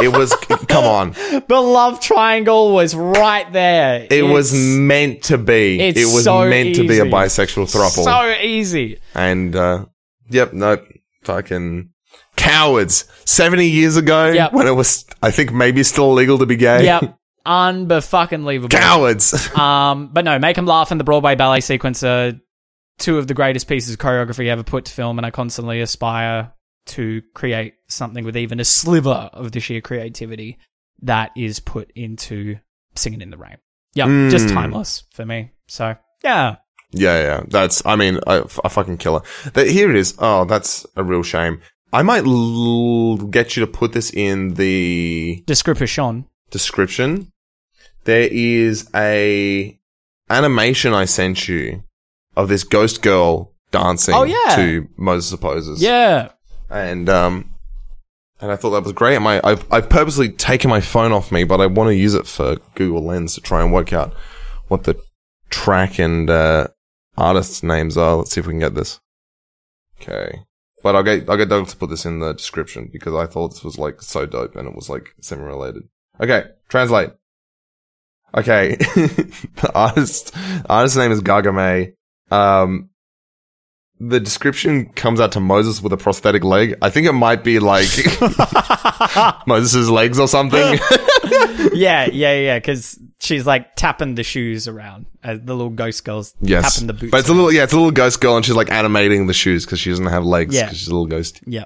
[0.00, 0.34] it was,
[0.68, 1.10] come on.
[1.46, 4.08] The love triangle was right there.
[4.10, 5.78] It was meant to be.
[5.78, 8.04] it's It was so meant to be a bisexual throuple.
[8.04, 8.98] so easy.
[9.14, 9.84] and, uh,
[10.30, 10.82] yep, no,
[11.24, 11.90] fucking
[12.54, 13.04] cowards.
[13.24, 14.52] 70 years ago, Yep.
[14.52, 16.84] when it was, I think maybe still illegal to be gay.
[16.84, 17.16] Yep.
[17.46, 19.50] Unbefucking Cowards.
[19.58, 22.32] Um, but no, Make 'em Laugh and the Broadway Ballet Sequence are
[22.98, 26.52] two of the greatest pieces of choreography ever put to film, and I constantly aspire
[26.86, 30.58] to create something with even a sliver of the sheer creativity
[31.02, 32.56] that is put into
[32.94, 33.56] Singing in the Rain.
[33.94, 34.30] Yep, Mm.
[34.30, 35.50] just timeless for me.
[35.66, 36.56] So, yeah.
[36.92, 37.40] Yeah, yeah.
[37.48, 39.22] That's, I mean, a, a fucking killer.
[39.54, 40.14] That, here it is.
[40.18, 41.60] Oh, that's a real shame.
[41.94, 46.26] I might l- get you to put this in the Description.
[46.50, 47.30] description.
[48.04, 49.78] There is a
[50.28, 51.84] animation I sent you
[52.36, 54.56] of this ghost girl dancing Oh, yeah.
[54.56, 55.80] to Moses Supposes.
[55.82, 56.30] Yeah.
[56.68, 57.54] And, um,
[58.40, 59.20] and I thought that was great.
[59.22, 62.26] My, I've, I've purposely taken my phone off me, but I want to use it
[62.26, 64.12] for Google Lens to try and work out
[64.68, 65.00] what the
[65.50, 66.66] track and, uh,
[67.16, 68.16] artists' names are.
[68.16, 69.00] Let's see if we can get this.
[70.02, 70.40] Okay.
[70.84, 73.48] But I'll get, I'll get Doug to put this in the description because I thought
[73.48, 75.84] this was like so dope and it was like semi related.
[76.20, 76.44] Okay.
[76.68, 77.08] Translate.
[78.36, 78.76] Okay.
[78.76, 80.36] the artist,
[80.68, 81.94] artist's name is Gagame.
[82.30, 82.90] Um,
[83.98, 86.76] the description comes out to Moses with a prosthetic leg.
[86.82, 87.88] I think it might be like
[89.46, 90.78] Moses' legs or something.
[91.74, 92.58] yeah, yeah, yeah.
[92.58, 95.06] Because she's like tapping the shoes around.
[95.22, 96.74] Uh, the little ghost girl's yes.
[96.74, 97.10] tapping the boots.
[97.10, 99.32] But it's a little, yeah, it's a little ghost girl and she's like animating the
[99.32, 100.64] shoes because she doesn't have legs Yeah.
[100.64, 101.40] because she's a little ghost.
[101.46, 101.64] Yeah.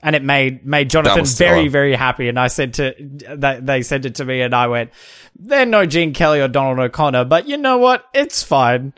[0.00, 4.04] And it made made Jonathan very very happy, and I said to they, they sent
[4.04, 4.92] it to me, and I went,
[5.34, 8.04] "They're no Gene Kelly or Donald O'Connor, but you know what?
[8.14, 8.92] It's fine.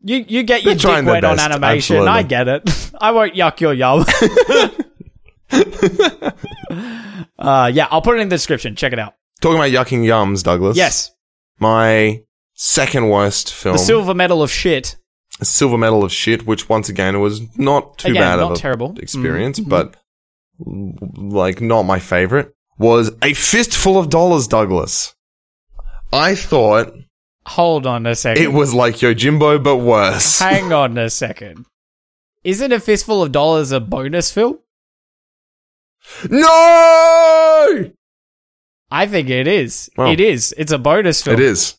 [0.00, 1.96] You you get your They're dick wet on animation.
[1.98, 2.08] absolutely.
[2.08, 2.92] I get it.
[2.98, 4.06] I won't yuck your yum."
[7.38, 8.74] uh, yeah, I'll put it in the description.
[8.74, 9.16] Check it out.
[9.40, 10.76] Talking about yucking yums, Douglas.
[10.76, 11.12] Yes,
[11.60, 12.22] My
[12.54, 14.96] second worst film, the silver medal of shit.
[15.40, 18.60] Silver Medal of Shit, which once again was not too Again, bad not of a
[18.60, 18.98] terrible.
[18.98, 19.68] experience, Mhm.
[19.68, 19.96] but
[20.58, 25.14] like not my favorite, was A Fistful of Dollars, Douglas.
[26.12, 26.92] I thought
[27.46, 28.42] Hold on a second.
[28.42, 30.38] it was like Yojimbo, but worse.
[30.40, 31.66] Hang on a second.
[32.42, 34.58] Isn't a fistful of dollars a bonus film?
[36.28, 37.90] No!
[38.90, 39.90] I think it is.
[39.96, 40.54] Well, it is.
[40.56, 41.34] It's a bonus film.
[41.34, 41.76] It is.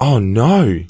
[0.00, 0.84] Oh no.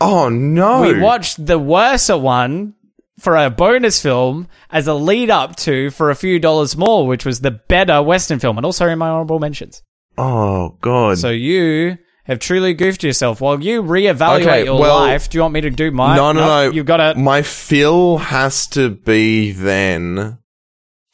[0.00, 0.82] Oh no.
[0.82, 2.74] We watched the worser one
[3.18, 7.26] for a bonus film as a lead up to for a few dollars more, which
[7.26, 9.82] was the better Western film, and also in my honorable mentions.
[10.16, 11.18] Oh god.
[11.18, 13.40] So you have truly goofed yourself.
[13.40, 16.16] While you reevaluate Okay, your well- life, do you want me to do mine?
[16.16, 16.70] no, no, no.
[16.70, 17.18] You've got to.
[17.18, 20.38] My feel has to be then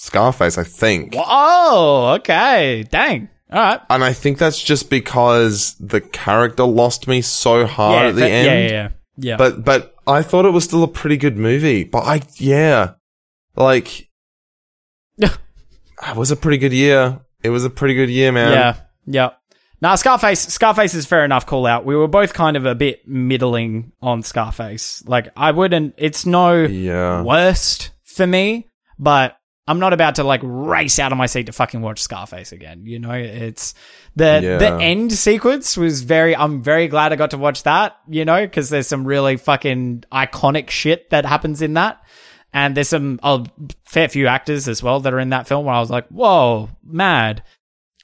[0.07, 1.15] Scarface, I think.
[1.17, 2.85] Oh, okay.
[2.91, 3.29] Dang.
[3.53, 3.81] All right.
[3.91, 8.21] And I think that's just because the character lost me so hard yeah, at the
[8.23, 8.47] that- end.
[8.47, 8.89] yeah, yeah, yeah.
[9.19, 9.37] Yeah.
[9.39, 11.85] But but I thought it was still a pretty good movie.
[11.85, 12.95] But I yeah.
[13.57, 14.09] Like
[15.25, 17.21] ah, it was a pretty good year.
[17.43, 18.53] It was a pretty good year, man.
[18.53, 19.31] Yeah, yeah.
[19.81, 21.47] Now Scarface, Scarface is fair enough.
[21.47, 21.85] Call out.
[21.85, 25.03] We were both kind of a bit middling on Scarface.
[25.07, 25.95] Like I wouldn't.
[25.97, 27.23] It's no Yeah.
[27.23, 29.37] worst for me, but
[29.69, 32.87] I'm not about to like race out of my seat to fucking watch Scarface again.
[32.87, 33.75] You know, it's
[34.15, 34.59] the Yeah.
[34.59, 36.37] the end sequence was very.
[36.37, 37.97] I'm very glad I got to watch that.
[38.09, 42.01] You know, because there's some really fucking iconic shit that happens in that.
[42.53, 43.45] And there's some a
[43.87, 46.71] fair few actors as well that are in that film where I was like, whoa,
[46.85, 47.43] mad.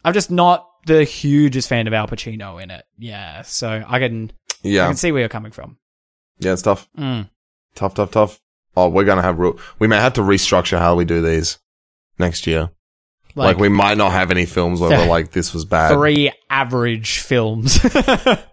[0.05, 2.85] I'm just not the hugest fan of Al Pacino in it.
[2.99, 5.79] Yeah, so I can yeah I can see where you're coming from.
[6.41, 6.89] Yeah, it's tough.
[6.99, 7.31] Mm.
[7.77, 8.41] Tough, tough, tough.
[8.77, 11.59] Oh, we're gonna have real we may have to restructure how we do these
[12.19, 12.71] next year.
[13.35, 15.95] Like, Like, we might not have any films where we're like this was bad.
[15.95, 17.79] three average films.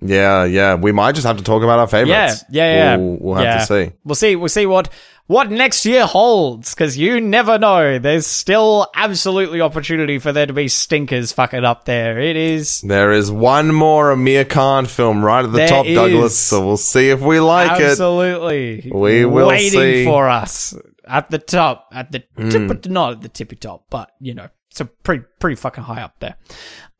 [0.00, 0.74] Yeah, yeah.
[0.74, 2.44] We might just have to talk about our favorites.
[2.50, 2.96] Yeah, yeah, yeah.
[2.96, 3.58] We'll, we'll have Yeah.
[3.58, 3.92] to see.
[4.04, 4.36] we'll see.
[4.36, 4.88] We'll see what
[5.28, 7.98] what next year holds because you never know.
[7.98, 12.18] There's still absolutely opportunity for there to be stinkers fucking up there.
[12.20, 15.86] It is There is one more Aamir Khan film right at the top.
[15.86, 16.36] Douglas.
[16.38, 17.84] So we'll see if we like it.
[17.90, 20.04] absolutely We will waiting see.
[20.04, 20.74] for us
[21.08, 22.48] at the top, at the Hmm.
[22.50, 25.84] tip, but not at the tippy top, but you know, it's a pretty pretty fucking
[25.84, 26.36] high up there.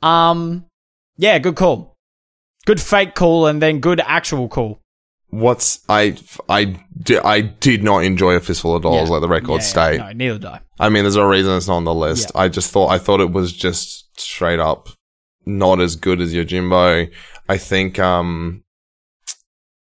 [0.03, 0.65] Um,
[1.17, 1.96] yeah, good call,
[2.67, 4.81] good fake call, and then good actual call.
[5.31, 6.17] What's I
[6.49, 6.77] I
[7.25, 9.15] I did not enjoy a fistful of dollars Yeah.
[9.15, 9.99] like the record Yeah, state.
[9.99, 10.61] No, neither did I.
[10.79, 12.31] I mean, there's a reason it's not on the list.
[12.35, 14.89] I just thought I thought it was just straight up
[15.45, 17.11] not as good as Yojimbo.
[17.49, 18.63] I think um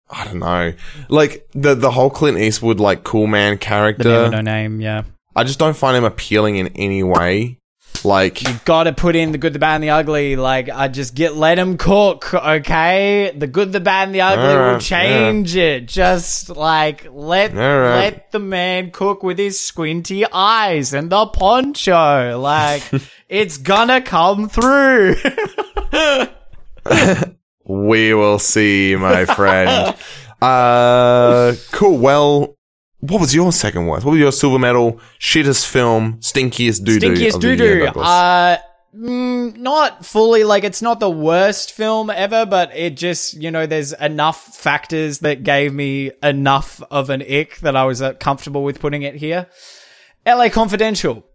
[0.10, 0.74] I don't know.
[1.08, 4.10] Like the the whole Clint Eastwood like cool man character.
[4.26, 4.82] of no name.
[4.82, 5.04] Yeah,
[5.36, 7.58] I just don't find him appealing in any way.
[8.04, 10.36] Like you got to put in the good, the bad, and the ugly.
[10.36, 12.34] Like I just get let him cook.
[12.34, 15.88] Okay, the good, the bad, and the ugly will Alright, change it.
[15.88, 18.14] Just like let Alright.
[18.14, 22.40] let the man cook with his squinty eyes and the poncho.
[22.40, 22.84] Like
[23.30, 25.16] it's gonna come through.
[27.66, 29.96] we will see, my friend.
[30.42, 31.98] uh cool.
[31.98, 32.58] Well,
[33.02, 34.06] what was your second worst?
[34.06, 37.14] What was your silver medal shittest film, stinkiest doo doo?
[37.14, 37.86] Stinkiest doo doo.
[38.00, 38.58] Uh,
[38.96, 43.66] mm, not fully like it's not the worst film ever, but it just you know
[43.66, 48.64] there's enough factors that gave me enough of an ick that I was uh, comfortable
[48.64, 49.48] with putting it here.
[50.26, 50.52] L.A.
[50.52, 51.26] Confidential.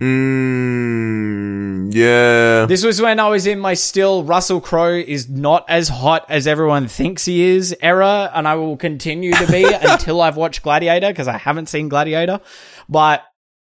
[0.00, 2.64] Mm, yeah.
[2.66, 6.46] This was when I was in my still Russell Crowe is not as hot as
[6.46, 11.08] everyone thinks he is era, and I will continue to be until I've watched Gladiator
[11.08, 12.40] because I haven't seen Gladiator.
[12.88, 13.24] But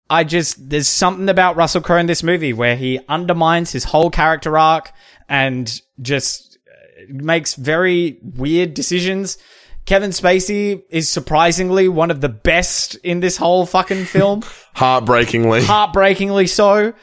[0.10, 4.12] I just there's something about Russell Crowe in this movie where he undermines his whole
[4.12, 4.92] character arc
[5.28, 9.40] and just uh, makes very weird decisions.
[9.86, 14.44] Kevin Spacey is surprisingly one of the best in this whole fucking film.
[14.76, 15.64] Heartbreakingly.
[15.64, 16.94] Heartbreakingly so.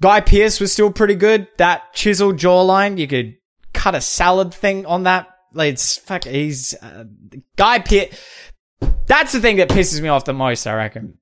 [0.00, 1.46] Guy Pearce was still pretty good.
[1.58, 3.36] That chiseled jawline, you could
[3.72, 5.28] cut a salad thing on that.
[5.52, 6.24] Like, it's fuck.
[6.24, 7.04] He's uh,
[7.56, 8.08] Guy Pearce.
[9.06, 10.66] That's the thing that pisses me off the most.
[10.66, 11.18] I reckon.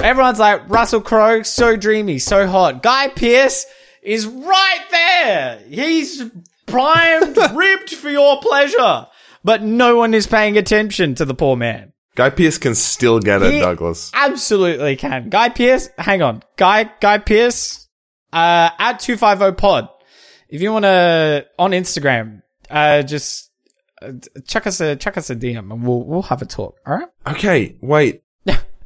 [0.00, 2.82] Everyone's like Russell Crowe, so dreamy, so hot.
[2.82, 3.66] Guy Pearce
[4.02, 5.58] is right there.
[5.68, 6.24] He's
[6.66, 9.06] primed, ribbed for your pleasure.
[9.44, 11.92] But no one is paying attention to the poor man.
[12.14, 14.10] Guy Pearce can still get it, He Douglas.
[14.14, 15.30] Absolutely can.
[15.30, 16.42] Guy Pearce, hang on.
[16.56, 17.88] Guy Guy Pearce,
[18.32, 19.88] uh, at 250 pod.
[20.48, 23.50] If you want to, on Instagram, uh, just
[24.02, 24.12] uh,
[24.46, 26.76] chuck us a, chuck us a DM and we'll, we'll have a talk.
[26.86, 27.08] All right?
[27.26, 28.22] Okay, wait.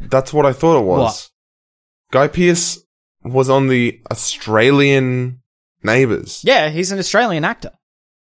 [0.00, 0.98] That's what I thought it was.
[0.98, 1.30] What?
[2.12, 2.78] Guy Pearce
[3.24, 5.42] was on the Australian
[5.82, 6.42] Neighbours.
[6.44, 7.72] Yeah, he's an Australian actor.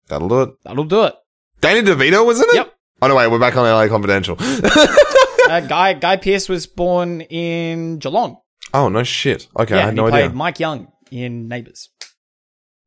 [0.09, 0.51] That'll do it.
[0.65, 1.15] That'll do it.
[1.61, 2.55] Danny DeVito was in it?
[2.55, 2.75] Yep.
[3.03, 4.37] Oh no, wait, we're back on LA Confidential.
[4.41, 8.39] Uh, Guy, Guy Pearce was born in Geelong.
[8.75, 9.49] oh no shit.
[9.59, 10.37] Okay, I had no he played idea.
[10.37, 11.89] Mike Young in Neighbours.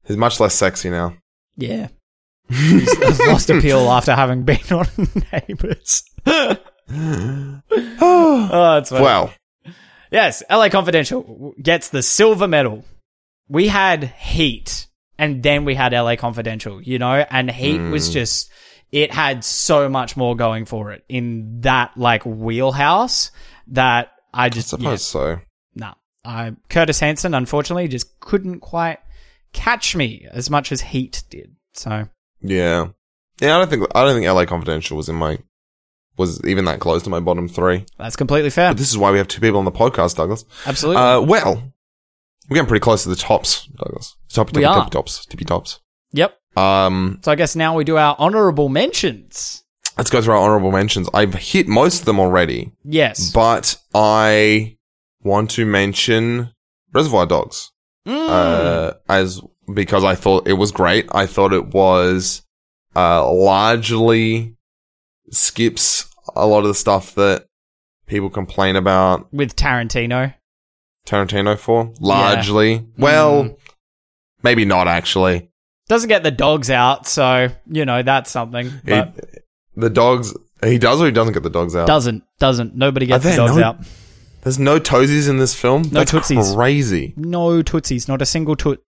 [0.05, 1.15] He's much less sexy now.
[1.57, 1.87] Yeah.
[2.49, 4.85] He's he's lost appeal after having been on
[5.31, 6.03] Neighbours.
[6.27, 9.03] oh, it's funny.
[9.03, 9.33] Well,
[10.11, 12.83] Yes, LA Confidential gets the silver medal.
[13.47, 14.87] We had Heat,
[15.21, 18.49] and then we had LA Confidential, you know, and Heat was just,
[18.91, 23.29] it had so much more going for it in that, like, wheelhouse
[23.67, 25.39] that I I just, suppose yeah, so.
[25.75, 25.93] nah.
[26.25, 28.97] I, Curtis Hanson, unfortunately, just couldn't quite
[29.53, 31.55] catch me as much as Heat did.
[31.73, 32.07] So,
[32.41, 32.87] Yeah.
[33.39, 35.37] Yeah, I don't think I don't think LA Confidential was in my
[36.17, 37.85] was even that close to my bottom three.
[37.97, 38.69] that's completely fair.
[38.71, 40.45] But this is why we have two people on the podcast, Douglas.
[40.65, 41.01] Absolutely.
[41.01, 41.73] Uh, well,
[42.49, 44.15] we're getting pretty close to the tops, Douglas.
[44.29, 44.89] Top, We tippy, are.
[44.89, 45.79] tops, tippy tops.
[46.11, 46.37] yep.
[46.57, 49.63] Um, So I guess now we do our honorable mentions.
[49.97, 51.07] let's go through our honorable mentions.
[51.13, 53.31] I've hit most of them already, Yes.
[53.31, 54.77] but I
[55.23, 56.51] want to mention
[56.93, 57.71] Reservoir Dogs.
[58.07, 58.29] Mm.
[58.29, 59.39] uh, as
[59.71, 61.05] because I thought it was great.
[61.13, 62.41] I thought it was
[62.95, 64.55] uh, largely
[65.29, 67.45] skips a lot of the stuff that
[68.07, 70.33] people complain about with Tarantino.
[71.07, 71.91] Tarantino for.
[71.99, 73.55] Largely, well, Mm.
[74.43, 75.49] maybe not actually.
[75.87, 78.71] Doesn't get the dogs out, so you know that's something.
[78.85, 80.33] But It- the dogs.
[80.63, 81.87] He does or he doesn't get the dogs out.
[81.87, 83.77] doesn't doesn't nobody gets the dogs no- out.
[84.43, 85.83] There's no toesies in this film.
[85.91, 86.53] No That's tootsies.
[86.53, 87.13] crazy.
[87.17, 88.81] No tootsies, not a single toot.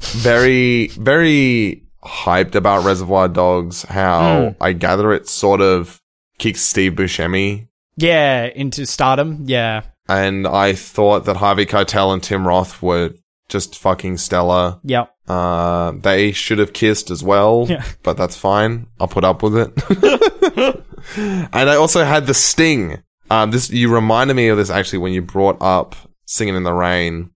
[0.00, 3.82] very, very hyped about Reservoir Dogs.
[3.84, 4.56] How Mm.
[4.60, 6.00] I gather it sort of
[6.38, 9.44] kicks Steve Buscemi Yeah, into stardom.
[9.46, 13.12] Yeah, and I thought that Harvey Keitel and Tim Roth were
[13.48, 14.78] just fucking stellar.
[14.84, 15.14] yep.
[15.28, 17.84] Uh, they should have kissed as well, Yeah.
[18.02, 18.86] but that's fine.
[18.98, 19.72] I'll put up with it.
[21.16, 23.02] and I also had the Sting.
[23.30, 25.94] Um, this you reminded me of this actually when you brought up
[26.26, 27.30] Singing in the Rain.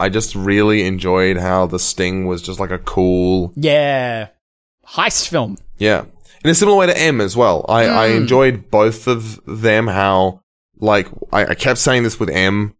[0.00, 4.28] I just really enjoyed how the Sting was just like a cool, Yeah,
[4.86, 5.58] heist film.
[5.76, 6.04] yeah.
[6.44, 7.64] In a similar way to M as well.
[7.68, 8.16] I, I Mm.
[8.18, 9.88] enjoyed both of them.
[9.88, 10.40] How
[10.80, 12.74] like I, I kept saying this with M.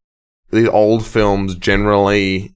[0.51, 2.55] The old films generally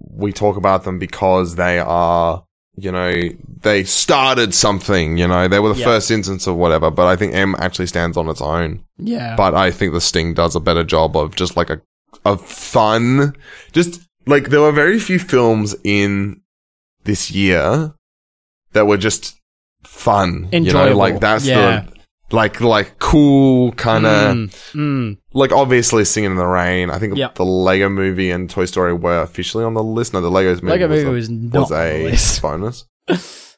[0.00, 2.44] we talk about them because they are
[2.76, 3.12] you know
[3.60, 5.16] they started something.
[5.18, 5.86] You know they were the Yeah.
[5.86, 6.90] first instance of whatever.
[6.90, 8.84] But I think M actually stands on its own.
[8.98, 11.80] Yeah, But I think the Sting does a better job of just like a
[12.24, 13.34] of fun.
[13.72, 16.40] Just like there were very few films in
[17.04, 17.94] this year
[18.72, 19.36] that were just
[19.84, 20.48] fun.
[20.52, 20.96] You know, Enjoyable.
[20.98, 21.80] like that's Yeah.
[21.86, 21.97] the
[22.30, 25.18] like like cool kind of Mm, mm.
[25.32, 26.90] like obviously Singing in the Rain.
[26.90, 27.36] I think Yep.
[27.36, 30.12] the Lego Movie and Toy Story were officially on the list.
[30.12, 32.42] No, the Legos movie Lego was, movie a, was not was a list.
[32.42, 32.84] bonus.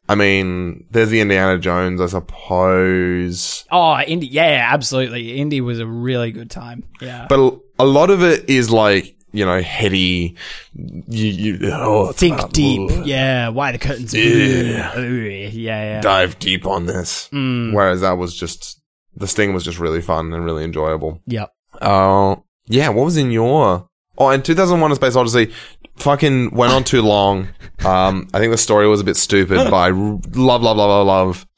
[0.08, 3.64] I mean, there's the Indiana Jones, I suppose.
[3.70, 4.26] Oh, Indy.
[4.26, 5.38] Yeah, absolutely.
[5.38, 6.84] Indy was a really good time.
[7.00, 7.26] Yeah.
[7.28, 10.36] But a lot of it is like, you know, heady.
[10.74, 12.90] You, you oh, Think deep.
[12.90, 13.06] ugh.
[13.06, 13.48] Yeah.
[13.48, 14.20] Why the curtains blue?
[14.22, 14.98] Yeah.
[14.98, 16.00] Ooh, Yeah, yeah.
[16.00, 17.28] Dive deep on this.
[17.32, 18.80] Mm, Whereas that was just,
[19.16, 21.20] the sting was just really fun and really enjoyable.
[21.26, 21.50] yep.
[21.80, 25.52] Uh, yeah, what was in your, oh, and 2001 A Space Odyssey,
[25.96, 27.48] fucking went on too long.
[27.84, 31.06] Um, I think the story was a bit stupid, but I r- love, love, love,
[31.06, 31.06] love,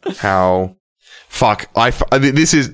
[0.05, 0.77] love how
[1.29, 1.69] fuck.
[1.77, 2.73] I f- I- this is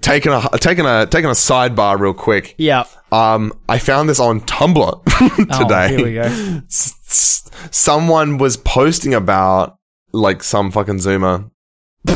[0.00, 2.54] taking a taking a taking a sidebar real quick.
[2.58, 2.84] Yeah.
[3.12, 5.04] Um, I found this on Tumblr
[5.58, 5.86] today.
[5.86, 6.62] Oh, here we go.
[6.68, 9.76] Someone was posting about
[10.12, 11.50] like some fucking zoomer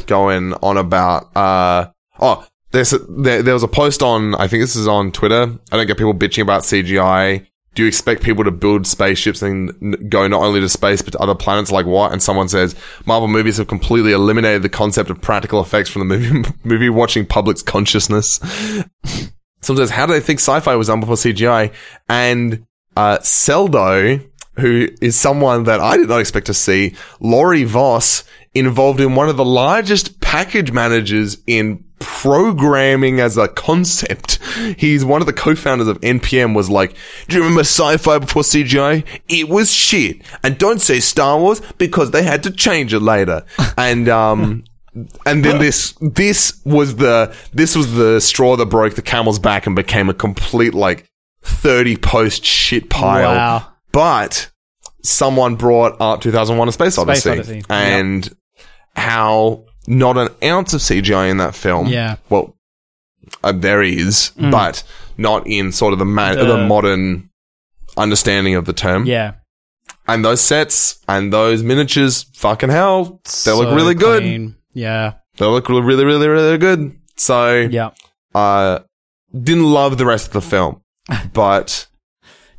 [0.07, 1.89] going on about uh
[2.19, 5.57] oh there's a, there, there was a post on I think this is on Twitter.
[5.71, 7.47] I don't get people bitching about CGI.
[7.75, 11.19] Do you expect people to build spaceships and go not only to space but to
[11.19, 11.71] other planets?
[11.71, 12.13] Like what?
[12.13, 12.75] And someone says
[13.05, 17.27] Marvel movies have completely eliminated the concept of practical effects from the movie movie watching
[17.27, 18.41] public's consciousness.
[19.65, 21.73] Says, how do they think sci-fi was done before CGI?
[22.09, 24.25] And uh, Seldo,
[24.57, 29.29] who is someone that I did not expect to see, Laurie Voss, involved in one
[29.29, 34.39] of the largest package managers in programming as a concept.
[34.77, 36.95] He's one of the co-founders of NPM was like,
[37.29, 39.05] do you remember sci-fi before CGI?
[39.29, 40.23] It was shit.
[40.43, 43.45] And don't say Star Wars because they had to change it later.
[43.77, 44.65] And, um,
[45.27, 49.67] and then this this was the this was the straw that broke the camel's back
[49.67, 51.07] and became a complete like
[51.43, 53.67] 30 post shit pile Wow.
[53.93, 54.51] but
[55.03, 57.67] someone brought up 2001 a space odyssey, Odyssey, yep.
[57.71, 58.37] and
[58.97, 62.17] how not an ounce of cgi in that film Yeah.
[62.31, 62.57] well
[63.43, 64.83] uh, there is but
[65.17, 67.31] not in sort of the, ma- The- the modern
[67.97, 69.35] understanding of the term Yeah.
[70.07, 74.57] and those sets and those miniatures fucking hell they look So really good clean.
[74.75, 75.15] Yeah.
[75.37, 76.97] they look really, really, really, good.
[77.17, 77.91] So, Yeah.
[78.35, 78.81] uh,
[79.33, 80.81] didn't love the rest of the film,
[81.33, 81.87] but,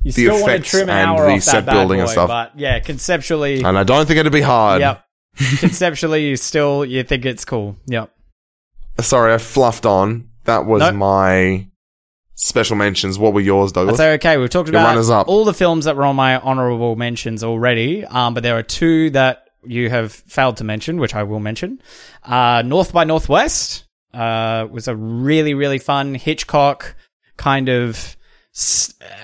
[0.03, 2.09] You The still want to trim an and hour the off set building boy, and
[2.09, 2.27] stuff.
[2.27, 4.79] but yeah, conceptually, and I don't think it'd be hard.
[4.81, 5.03] yep.
[5.59, 7.75] conceptually, you still you think it's cool.
[7.87, 8.11] Yep.
[9.01, 10.29] Sorry, I fluffed on.
[10.45, 10.95] That was Nope.
[10.95, 11.67] my
[12.35, 13.17] special mentions.
[13.17, 13.97] What were yours, Douglas?
[13.97, 14.37] That's okay.
[14.37, 15.27] We've talked Your about runners up.
[15.27, 19.09] all the films that were on my honorable mentions already, um, but there are two
[19.09, 21.81] that you have failed to mention, which I will mention.
[22.23, 26.95] Uh, North by Northwest uh, was a really, really fun Hitchcock
[27.37, 28.15] kind of,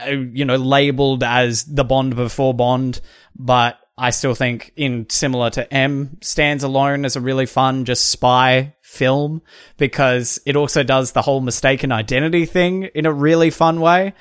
[0.06, 3.02] uh, you know, labeled as the Bond before Bond,
[3.36, 8.08] but I still think in similar to M stands alone as a really fun just
[8.08, 9.42] spy film
[9.78, 14.14] because it also does the whole mistaken identity thing in a really fun way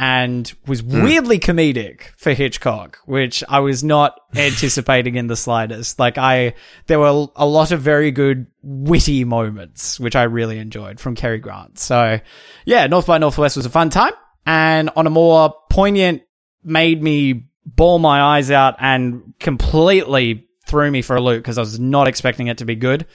[0.00, 1.02] and was hmm.
[1.02, 5.98] weirdly comedic for Hitchcock, which I was not anticipating in the slightest.
[5.98, 6.54] Like I,
[6.86, 11.38] there were a lot of very good witty moments, which I really enjoyed from Cary
[11.38, 11.78] Grant.
[11.78, 12.18] So
[12.64, 14.14] yeah, North by Northwest was a fun time
[14.46, 16.22] and on a more poignant,
[16.64, 21.60] made me bawl my eyes out and completely threw me for a loop because I
[21.60, 23.06] was not expecting it to be good.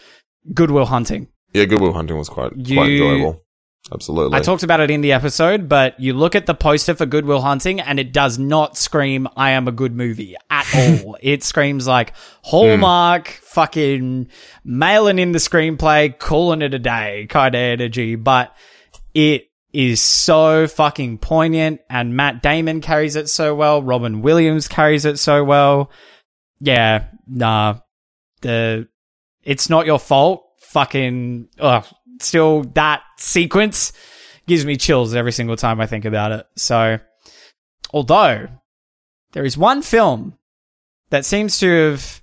[0.53, 1.29] Goodwill Hunting.
[1.51, 3.41] yeah, Goodwill Hunting was quite, You- quite enjoyable.
[3.91, 4.35] Absolutely.
[4.35, 7.41] I talked about it in the episode, but you look at the poster for Goodwill
[7.41, 11.17] Hunting and it does not scream, I am a good movie at all.
[11.21, 12.13] it screams like
[12.43, 13.31] Hallmark, mm.
[13.31, 14.29] fucking
[14.63, 18.55] mailing in the screenplay, calling it a day kind of energy, but
[19.13, 23.83] it is so fucking poignant and Matt Damon carries it so well.
[23.83, 25.91] Robin Williams carries it so well.
[26.59, 27.79] Yeah, nah,
[28.41, 28.87] the,
[29.43, 30.41] it's not your fault.
[30.71, 31.85] Fucking, ugh,
[32.19, 33.93] still that sequence
[34.47, 36.45] gives me chills every single time I think about it.
[36.55, 36.99] So,
[37.91, 38.47] although
[39.33, 40.37] there is one film
[41.09, 42.21] that seems to have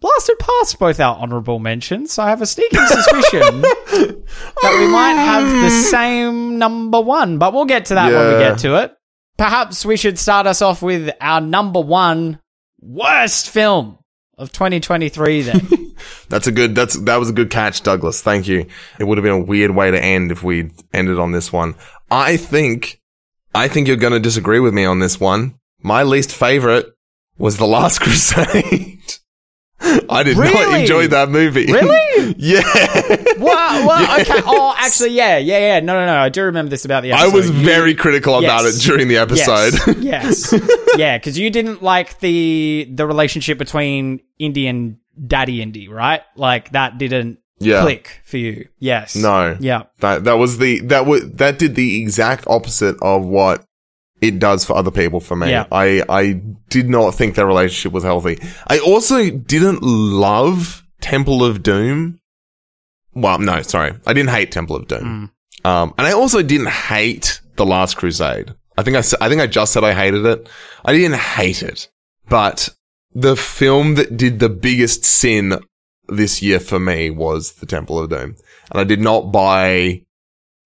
[0.00, 5.62] blasted past both our honorable mentions, I have a sneaking suspicion that we might have
[5.62, 8.94] the same number one, but we'll get to that when we get to it.
[9.36, 12.40] Perhaps we should start us off with our number one
[12.80, 13.98] worst film
[14.36, 15.60] of 2023 then.
[16.28, 16.74] That's a good.
[16.74, 18.22] That's that was a good catch, Douglas.
[18.22, 18.66] Thank you.
[18.98, 21.74] It would have been a weird way to end if we ended on this one.
[22.10, 23.00] I think,
[23.54, 25.54] I think you're going to disagree with me on this one.
[25.82, 26.92] My least favorite
[27.38, 28.98] was The Last Crusade.
[30.10, 31.64] I did not enjoy that movie.
[31.72, 32.34] Really?
[32.38, 32.60] yeah.
[33.38, 34.42] Well, well, okay.
[34.44, 35.80] Oh, actually, yeah, yeah, yeah.
[35.80, 36.16] No, no, no.
[36.16, 37.30] I do remember this about the episode.
[37.32, 38.76] I was You- very critical about Yes.
[38.76, 39.72] it during the episode.
[40.02, 40.54] Yes, yes.
[40.98, 46.22] yeah, because you didn't like the the relationship between Indy and Daddy Indy, right?
[46.36, 47.82] Like that didn't Yeah.
[47.82, 48.68] click for you.
[48.78, 49.14] Yes.
[49.16, 49.56] No.
[49.60, 49.82] Yeah.
[50.00, 53.64] That that was the that was that did the exact opposite of what
[54.20, 55.50] it does for other people for me.
[55.50, 55.66] Yeah.
[55.72, 58.38] I I did not think their relationship was healthy.
[58.66, 62.18] I also didn't love Temple of Doom.
[63.14, 63.92] Well, no, sorry.
[64.06, 65.30] I didn't hate Temple of Doom.
[65.64, 68.54] Um, and I also didn't hate The Last Crusade.
[68.78, 70.48] I think I, I think I just said I hated it.
[70.84, 71.88] I didn't hate it,
[72.28, 72.68] but
[73.12, 75.58] the film that did the biggest sin
[76.08, 78.36] this year for me was The Temple of Doom.
[78.70, 80.02] And I did not buy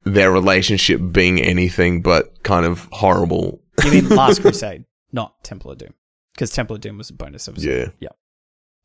[0.05, 3.62] their relationship being anything but kind of horrible.
[3.84, 4.84] You mean Last Crusade?
[5.12, 5.95] not Temple of Doom,
[6.34, 7.68] because Temple of Doom was a bonus episode.
[7.70, 7.86] Yeah.
[8.01, 8.16] Yep.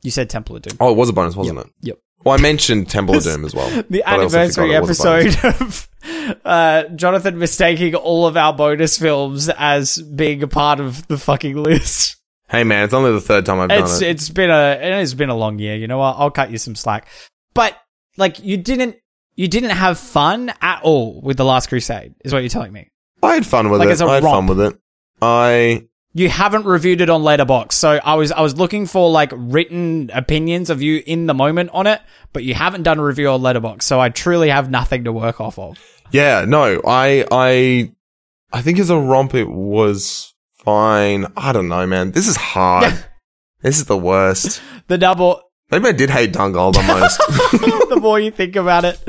[0.03, 0.77] You said Temple of Doom.
[0.79, 1.65] Oh, it was a bonus, wasn't Yep.
[1.67, 1.73] it?
[1.81, 1.99] Yep.
[2.23, 3.69] Well, I mentioned Temple of Doom as well.
[3.69, 5.43] The but I also anniversary forgot it was a bonus.
[5.43, 11.07] episode of uh, Jonathan mistaking all of our bonus films as being a part of
[11.07, 12.17] the fucking list.
[12.49, 14.11] Hey man, it's only the third time I've It's done it.
[14.11, 15.75] it's been a it has been a long year.
[15.75, 16.15] You know what?
[16.17, 17.07] I'll cut you some slack.
[17.53, 17.75] But
[18.17, 18.95] like you didn't
[19.35, 22.15] you didn't have fun at all with the Last Crusade.
[22.25, 22.89] Is what you're telling me?
[23.21, 24.01] I had fun with Like, it.
[24.01, 24.79] I had fun with it.
[25.21, 29.31] I You haven't reviewed it on Letterboxd, so I was I was looking for like
[29.35, 32.01] written opinions of you in the moment on it,
[32.33, 35.39] but you haven't done a review on Letterboxd, so I truly have nothing to work
[35.39, 35.77] off of.
[36.11, 37.91] yeah, no, I I
[38.51, 40.33] I think as a romp it was
[40.63, 41.25] fine.
[41.37, 42.11] I don't know, man.
[42.11, 42.93] This is hard.
[43.61, 44.61] this is the worst.
[44.87, 45.41] The double
[45.71, 47.17] Maybe I did hate Dangal the most.
[47.89, 48.99] the more you think about it,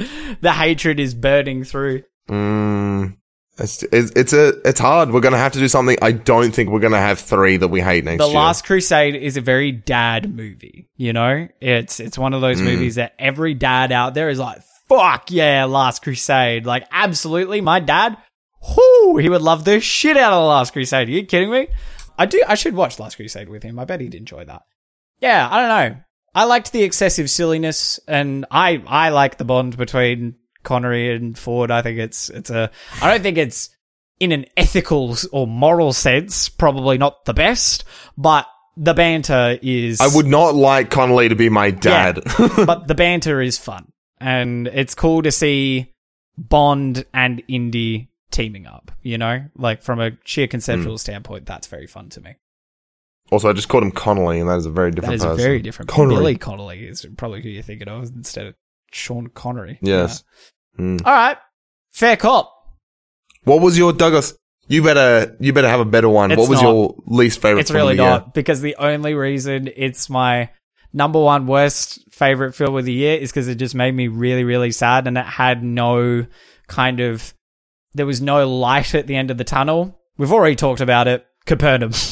[0.43, 2.03] the hatred is burning through.
[2.29, 3.17] mm,
[3.57, 5.11] it's, it's it's a it's hard.
[5.11, 5.97] We're gonna have to do something.
[6.03, 8.37] I don't think we're gonna have three that we hate next The year.
[8.37, 11.49] Last Crusade is a very dad movie, you know?
[11.63, 12.43] It's it's one of Mm.
[12.43, 16.67] those movies that every dad out there is like, fuck yeah, Last Crusade.
[16.67, 18.19] Like, absolutely, my dad,
[18.63, 21.09] whoo, he would love the shit out of the Last Crusade.
[21.09, 21.69] Are you kidding me?
[22.19, 23.79] I do I should watch Last Crusade with him.
[23.79, 24.63] I bet he'd enjoy that.
[25.21, 26.01] Yeah, I don't know.
[26.35, 31.71] I liked the excessive silliness and I I like the bond between Connery and Ford.
[31.71, 33.71] I think it's it's a I don't think it's
[34.19, 37.85] in an ethical or moral sense, probably not the best,
[38.19, 38.47] but
[38.77, 40.01] the banter is.
[40.01, 42.21] I would not like Connolly to be my dad.
[42.39, 45.95] but the banter is fun, and it's cool to see
[46.37, 48.91] Bond and Indy teaming up.
[49.03, 50.99] You know, like from a sheer conceptual hmm.
[50.99, 52.37] standpoint, that's very fun to me.
[53.31, 55.39] also, I just called him Connolly, and that is a very That different is person.
[55.39, 55.91] very different.
[55.91, 56.17] Connery.
[56.17, 58.55] Billy Connolly is probably who you're thinking of instead of
[58.93, 59.79] Sean Connery.
[59.83, 60.25] Yes.
[60.79, 60.97] Yeah.
[61.05, 61.39] All right.
[61.91, 62.53] Fair cop.
[63.45, 64.35] What was your Douglas?
[64.69, 66.31] You better you better have a better one.
[66.31, 66.71] It's what was not.
[66.71, 67.63] your least favorite?
[67.63, 68.11] It's film really of the year?
[68.11, 70.51] not because the only reason it's my
[70.93, 74.45] number one worst favorite film of the year is because it just made me really,
[74.45, 76.27] really sad and it had no
[76.67, 77.35] kind of,
[77.95, 79.99] there was no light at the end of the tunnel.
[80.17, 81.27] We've already talked about it.
[81.47, 81.93] Capernaum.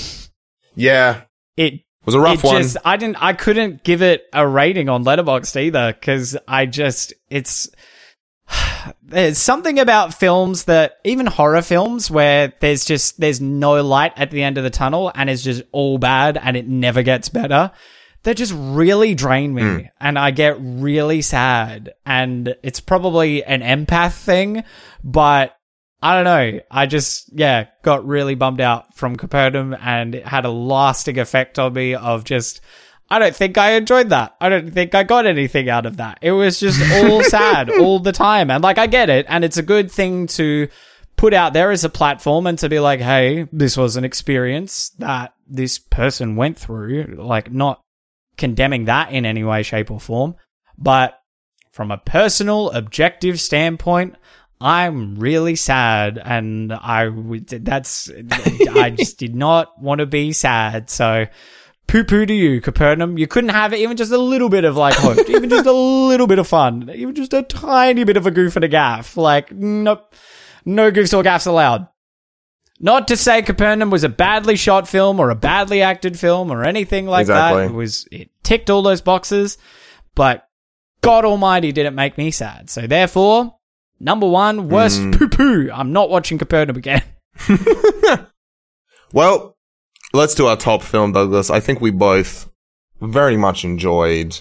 [0.79, 1.23] Yeah,
[1.57, 2.63] It was a rough one.
[2.63, 7.13] just I didn't I couldn't give it a rating on Letterboxd either because I just
[7.29, 7.69] it's
[9.03, 14.31] there's something about films that even horror films where there's just there's no light at
[14.31, 17.73] the end of the tunnel and it's just all bad and it never gets better.
[18.23, 19.87] They just really drain me hmm.
[20.01, 24.63] and I get really sad and it's probably an empath thing,
[25.03, 25.58] but
[26.01, 26.61] I don't know.
[26.71, 31.59] I just, yeah, got really bummed out from Capernaum and it had a lasting effect
[31.59, 32.61] on me of just,
[33.11, 34.37] I don't think I enjoyed that.
[34.41, 36.19] I don't think I got anything out of that.
[36.23, 38.51] It was just all sad all the time.
[38.51, 39.27] And like, I get it.
[39.29, 40.69] And it's a good thing to
[41.17, 44.91] put out there as a platform and to be like, hey, this was an experience
[44.99, 47.17] that this person went through.
[47.19, 47.81] Like, not
[48.37, 50.37] condemning that in any way, shape, or form.
[50.77, 51.19] But
[51.73, 54.17] from a personal, objective standpoint,
[54.61, 57.11] I'm really sad, and I
[57.49, 58.11] that's
[58.73, 60.91] I just did not want to be sad.
[60.91, 61.27] So,
[61.87, 63.19] poo poo to you, Capernaum.
[63.19, 66.27] You couldn't have even just a little bit of like hope, even just a little
[66.27, 69.17] bit of fun, even just a tiny bit of a goof and a gaff.
[69.17, 70.13] Like, nope,
[70.65, 71.87] no goofs or gaffs allowed.
[72.81, 76.65] Not to say Capernaum was a badly shot film or a badly acted film or
[76.65, 77.63] anything like Exactly.
[77.63, 77.71] that.
[77.73, 79.57] It was it ticked all those boxes,
[80.17, 80.49] but
[81.01, 82.71] God Almighty did it make me sad.
[82.71, 83.55] So therefore,
[84.01, 85.19] number one, worst Mm.
[85.19, 85.71] poo poo.
[85.73, 87.03] I'm not watching Capernaum again.
[89.13, 89.57] Well,
[90.13, 91.49] let's do our top film, Douglas.
[91.51, 92.51] I think we both
[93.01, 94.39] very much enjoyed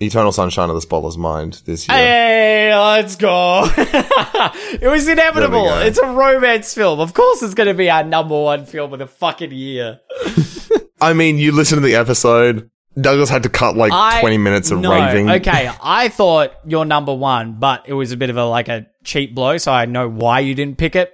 [0.00, 1.96] Eternal Sunshine of the Spotless Mind this year.
[1.96, 3.64] Hey, let's go.
[3.76, 5.64] it was inevitable.
[5.64, 5.86] There we go.
[5.86, 7.00] It's a romance film.
[7.00, 10.00] Of course, it's going to be our number one film of the fucking year.
[11.00, 12.70] I mean, you listen to the episode.
[13.00, 15.28] Douglas had to cut like I- 20 minutes of no, raving.
[15.30, 18.86] Okay, I thought you're number one, but it was a bit of a like a
[19.02, 21.12] cheap blow, so I know why you didn't pick it.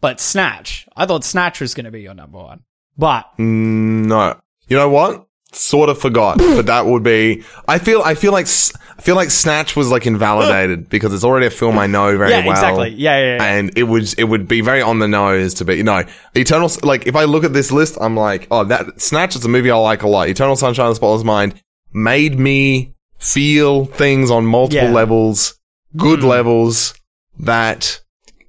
[0.00, 2.60] But Snatch, I thought Snatch was going to be your number one,
[2.96, 4.40] but Mm, No.
[4.68, 5.26] You know what?
[5.58, 7.42] Sort of forgot, but that would be.
[7.66, 8.00] I feel.
[8.02, 8.46] I feel like.
[8.46, 12.30] I feel like Snatch was like invalidated because it's already a film I know very
[12.30, 12.50] yeah, well.
[12.50, 13.44] exactly, yeah, yeah, yeah.
[13.44, 14.14] And it would.
[14.18, 15.76] It would be very on the nose to be.
[15.76, 16.04] You know,
[16.36, 16.70] Eternal.
[16.84, 19.70] Like if I look at this list, I'm like, oh, that Snatch is a movie
[19.70, 20.28] I like a lot.
[20.28, 21.54] Eternal Sunshine of the Spotless Mind
[21.92, 24.92] made me feel things on multiple Yeah.
[24.94, 25.54] levels,
[25.96, 26.28] good Mm.
[26.28, 26.94] levels
[27.40, 28.00] that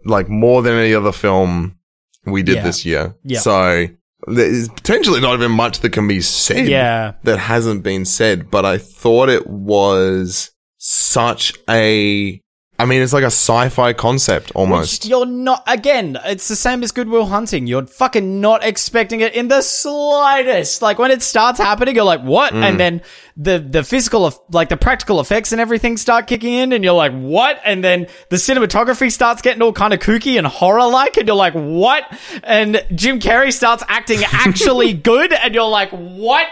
[0.05, 1.75] like more than any other film
[2.25, 2.63] we did Yeah.
[2.63, 3.15] this year.
[3.23, 3.39] Yeah.
[3.39, 3.87] So
[4.27, 8.65] there's potentially not even much that can be said yeah, that hasn't been said, but
[8.65, 12.41] I thought it was such a
[12.79, 15.05] I mean, it's like a sci-fi concept almost.
[15.05, 17.67] You're not, again, it's the same as Goodwill Hunting.
[17.67, 20.81] You're fucking not expecting it in the slightest.
[20.81, 22.53] Like when it starts happening, you're like, what?
[22.53, 22.63] Mm.
[22.63, 23.01] And then
[23.35, 27.11] the, the physical, like the practical effects and everything start kicking in and you're like,
[27.11, 27.59] what?
[27.65, 31.35] And then the cinematography starts getting all kind of kooky and horror like and you're
[31.35, 32.05] like, what?
[32.43, 36.47] And Jim Carrey starts acting actually good and you're like, what?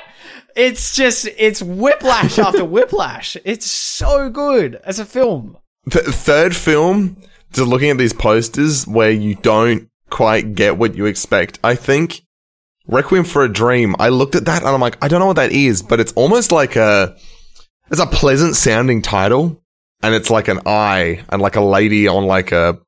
[0.57, 3.37] It's just, it's whiplash after whiplash.
[3.45, 5.55] It's so good as a film.
[5.89, 7.17] Th- third film,
[7.53, 11.59] just looking at these posters where you don't quite get what you expect.
[11.63, 12.21] I think
[12.87, 13.95] Requiem for a Dream.
[13.99, 16.13] I looked at that and I'm like, I don't know what that is, but it's
[16.13, 17.15] almost like a,
[17.91, 19.61] it's a pleasant sounding title,
[20.03, 22.79] and it's like an eye and like a lady on like a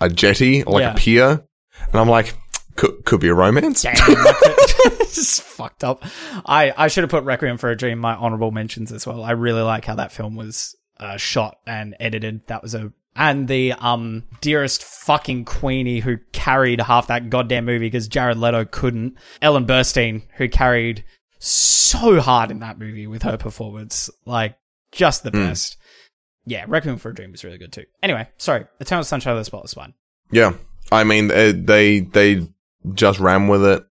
[0.00, 0.92] a jetty or like Yeah.
[0.92, 2.34] a pier, and I'm like,
[2.76, 3.80] could could be a romance.
[3.82, 6.04] Damn, it's fucked up.
[6.44, 9.24] I, I should have put Requiem for a Dream my honorable mentions as well.
[9.24, 12.46] I really like how that film was uh, shot and edited.
[12.46, 17.86] That was a and the um dearest fucking Queenie who carried half that goddamn movie
[17.86, 19.16] because Jared Leto couldn't.
[19.40, 21.04] Ellen Burstyn who carried
[21.38, 24.56] so hard in that movie with her performance, like
[24.92, 25.76] just the best.
[26.46, 27.84] Yeah, Requiem for a Dream was really good too.
[28.02, 29.94] Anyway, sorry, Eternal Sunshine of the Spotless Mind.
[30.30, 30.54] Yeah,
[30.92, 32.46] I mean uh, they they
[32.94, 33.84] just ran with it.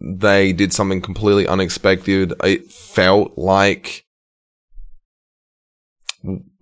[0.00, 2.34] They did something completely unexpected.
[2.42, 4.04] It felt like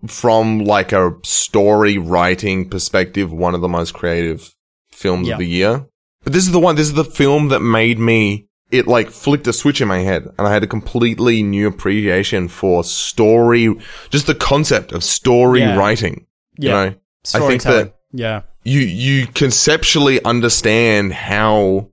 [0.06, 4.54] from like a story writing perspective, one of the most creative
[4.90, 5.34] films Yeah.
[5.34, 5.86] of the year.
[6.24, 6.76] But this is the one.
[6.76, 8.46] This is the film that made me.
[8.70, 12.48] It like flicked a switch in my head, and I had a completely new appreciation
[12.48, 13.74] for story,
[14.10, 15.76] just the concept of story Yeah.
[15.76, 16.26] writing.
[16.58, 16.84] Yeah.
[16.84, 16.94] You know,
[17.34, 18.42] I think that yeah.
[18.64, 21.88] you you conceptually understand how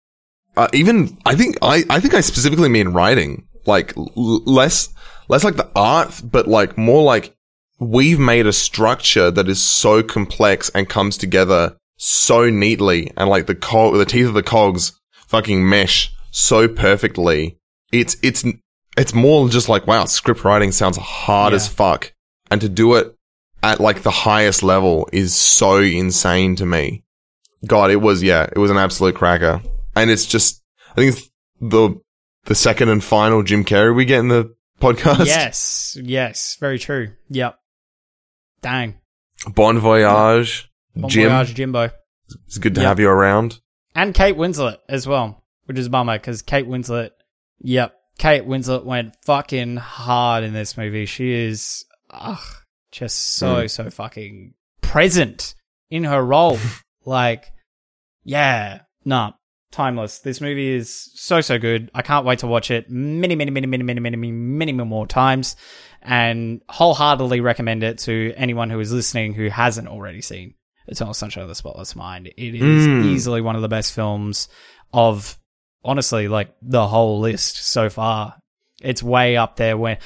[0.56, 4.12] uh, even I think I I think I specifically mean writing like l-
[4.46, 4.90] less
[5.28, 7.36] less like the art but like more like
[7.80, 13.46] we've made a structure that is so complex and comes together so neatly and like
[13.48, 14.94] the cog the teeth of the cogs
[15.28, 17.58] fucking mesh so perfectly
[17.92, 18.46] it's it's
[18.98, 21.56] it's more just like wow script writing sounds hard Yeah.
[21.58, 22.14] as fuck
[22.52, 23.16] and to do it
[23.62, 27.04] at like the highest level is so insane to me.
[27.68, 29.62] God, it was yeah, it was an absolute cracker,
[29.98, 32.00] and it's just I think it's the
[32.46, 35.26] the second and final Jim Carrey we get in the podcast.
[35.26, 37.10] Yes, yes, very true.
[37.30, 37.60] Yep.
[38.62, 39.00] Dang.
[39.54, 41.30] Bon Voyage, Bon Jim.
[41.30, 41.90] voyage, Jimbo.
[42.46, 42.88] It's good to Yeah.
[42.90, 43.60] have you around.
[43.96, 47.12] And Kate Winslet as well, which is bummer because Kate Winslet,
[47.60, 51.06] yep, Kate Winslet went fucking hard in this movie.
[51.06, 52.40] She is, ugh,
[52.92, 53.70] just so, Mm.
[53.70, 55.56] so fucking present
[55.90, 56.60] in her role.
[57.06, 57.46] like,
[58.24, 59.32] yeah, nah,
[59.72, 60.20] timeless.
[60.20, 61.90] This movie is so, so good.
[61.96, 65.08] I can't wait to watch it many, many, many, many, many, many, many, many more
[65.08, 65.56] times
[66.10, 70.56] and wholeheartedly recommend it to anyone who is listening who hasn't already seen
[70.88, 72.28] Eternal Sunshine of the Spotless Mind.
[72.36, 73.06] It is Mm.
[73.06, 74.50] easily one of the best films
[74.92, 75.38] of
[75.86, 78.36] honestly like the whole list so far.
[78.82, 79.98] It's way up there when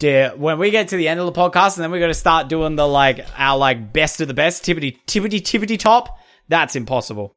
[0.00, 2.48] dear, when we get to the end of the podcast and then we're gonna start
[2.48, 7.36] doing the like our like best of the best, tippity tippity tippity top, that's impossible.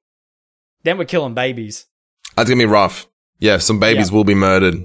[0.83, 1.85] Then we're killing babies.
[2.35, 3.07] That's gonna be rough.
[3.37, 4.15] Yeah, some babies Yeah.
[4.15, 4.77] will be murdered,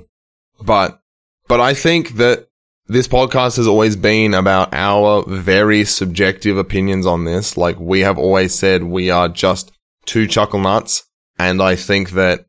[0.61, 1.01] but
[1.49, 2.49] but I think that
[2.91, 7.57] this podcast has always been about our very subjective opinions on this.
[7.57, 9.71] Like we have always said, we are just
[10.07, 11.05] two chuckle nuts,
[11.39, 12.47] and I think that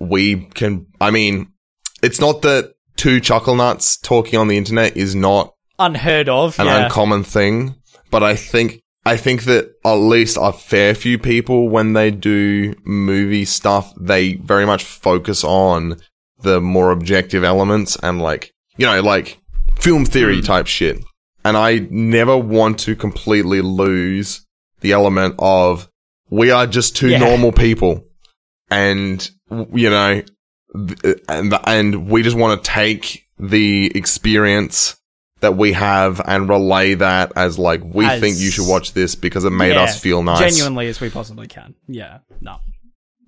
[0.00, 0.86] we can.
[1.00, 1.52] I mean,
[2.02, 6.58] it's not that two chuckle nuts talking on the internet is not Unheard of.
[6.58, 6.86] an yeah.
[6.86, 7.76] uncommon thing,
[8.10, 12.74] but I think I think that at least a fair few people when they do
[12.84, 16.00] movie stuff, they very much focus on
[16.40, 19.40] the more objective elements and like you know like
[19.76, 20.46] film theory mm.
[20.46, 20.98] type shit.
[21.44, 24.46] And I never want to completely lose
[24.80, 25.88] the element of
[26.30, 27.18] we are just two Yeah.
[27.18, 28.04] normal people,
[28.70, 29.28] and
[29.72, 30.22] you know,
[30.74, 34.96] th- uh, and and we just want to take the experience
[35.40, 39.14] that we have and relay that as like we As- think you should watch this
[39.14, 40.38] because it made Yeah, us feel nice.
[40.38, 41.74] Genuinely as we possibly can.
[41.86, 42.18] Yeah.
[42.40, 42.56] No.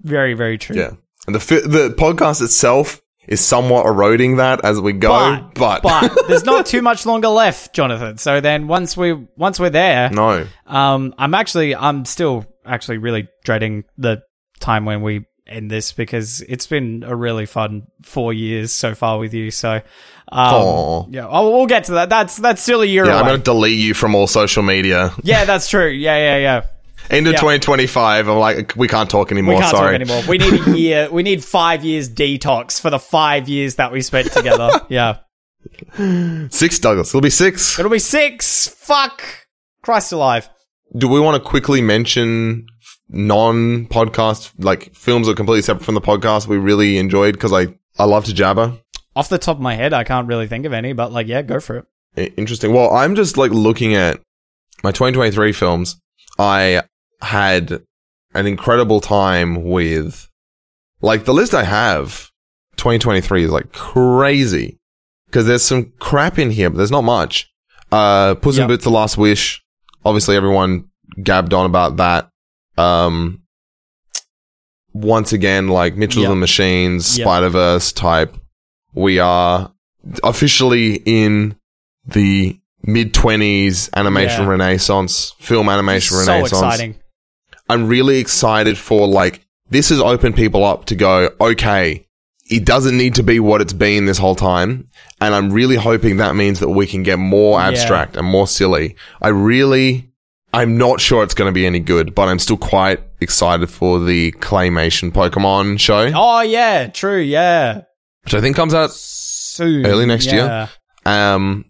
[0.01, 0.77] Very, very true.
[0.77, 0.93] Yeah.
[1.27, 6.17] And the fi- the podcast itself is somewhat eroding that as we go, but, but
[6.29, 8.19] there's not too much longer left, Jonathan.
[8.19, 10.47] So then once we once we're there, no.
[10.67, 14.23] um, I'm actually I'm still actually really dreading the
[14.61, 19.19] time when we end this because it's been a really fun four years so far
[19.19, 19.51] with you.
[19.51, 19.81] So,
[20.29, 22.09] um, yeah, oh, we'll get to that.
[22.09, 25.13] That's that's still a year Yeah, I'm going to delete you from all social media.
[25.23, 25.89] yeah, that's true.
[25.89, 26.67] Yeah, yeah, yeah.
[27.11, 27.37] Into Yeah.
[27.39, 29.55] 2025, I'm like, we can't talk anymore.
[29.55, 29.99] We can't sorry.
[29.99, 30.23] talk anymore.
[30.29, 31.09] We need a year.
[31.11, 34.71] We need five years detox for the five years that we spent together.
[34.89, 35.19] yeah.
[36.51, 37.09] Six, Douglas.
[37.11, 37.79] It'll be six.
[37.79, 38.69] It'll be six.
[38.69, 39.23] Fuck.
[39.83, 40.49] Christ alive.
[40.97, 42.67] do we want to quickly mention
[43.09, 47.35] non podcast, like films that are completely separate from the podcast we really enjoyed?
[47.35, 48.79] Because I, I love to jabber.
[49.15, 51.43] Off the top of my head, I can't really think of any, but like, yeah,
[51.43, 51.87] go for
[52.17, 52.35] it.
[52.37, 52.73] Interesting.
[52.73, 54.21] Well, I'm just like looking at
[54.83, 56.01] my 2023 films.
[56.39, 56.83] I
[57.21, 57.83] had
[58.35, 60.29] an incredible time with,
[61.01, 62.31] like, the list I have.
[62.77, 64.79] 2023 is like crazy
[65.27, 67.51] because there's some crap in here, but there's not much.
[67.91, 68.69] Uh, Puss in Yep.
[68.69, 69.63] Boots: The Last Wish.
[70.05, 70.85] Obviously, everyone
[71.23, 72.29] gabbed on about that.
[72.77, 73.43] Um,
[74.93, 76.31] once again, like Mitchell Yep.
[76.33, 77.25] and the Machines, Yep.
[77.25, 78.35] Spider Verse type.
[78.93, 79.73] We are
[80.23, 81.57] officially in
[82.07, 84.49] the mid twenties animation Yeah.
[84.51, 86.53] renaissance, film animation so renaissance.
[86.53, 86.95] exciting.
[87.69, 92.07] I'm really excited for like this has opened people up to go, okay,
[92.49, 94.87] it doesn't need to be what it's been this whole time.
[95.21, 97.69] And I'm really hoping that means that we can get more Yeah.
[97.69, 98.95] abstract and more silly.
[99.21, 100.13] I really,
[100.53, 103.99] I'm not sure it's going to be any good, but I'm still quite excited for
[103.99, 107.81] the claymation Pokemon show, Oh yeah, true, yeah.
[108.25, 108.93] which I think comes out.
[108.93, 110.69] Soon, Early next year?
[111.07, 111.65] Um,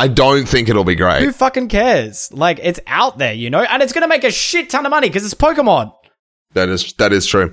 [0.00, 1.22] I don't think it'll be great.
[1.22, 2.30] Who fucking cares?
[2.32, 5.08] Like, it's out there, you know, and it's gonna make a shit ton of money
[5.08, 5.92] because it's Pokemon.
[6.54, 7.52] That is that is true.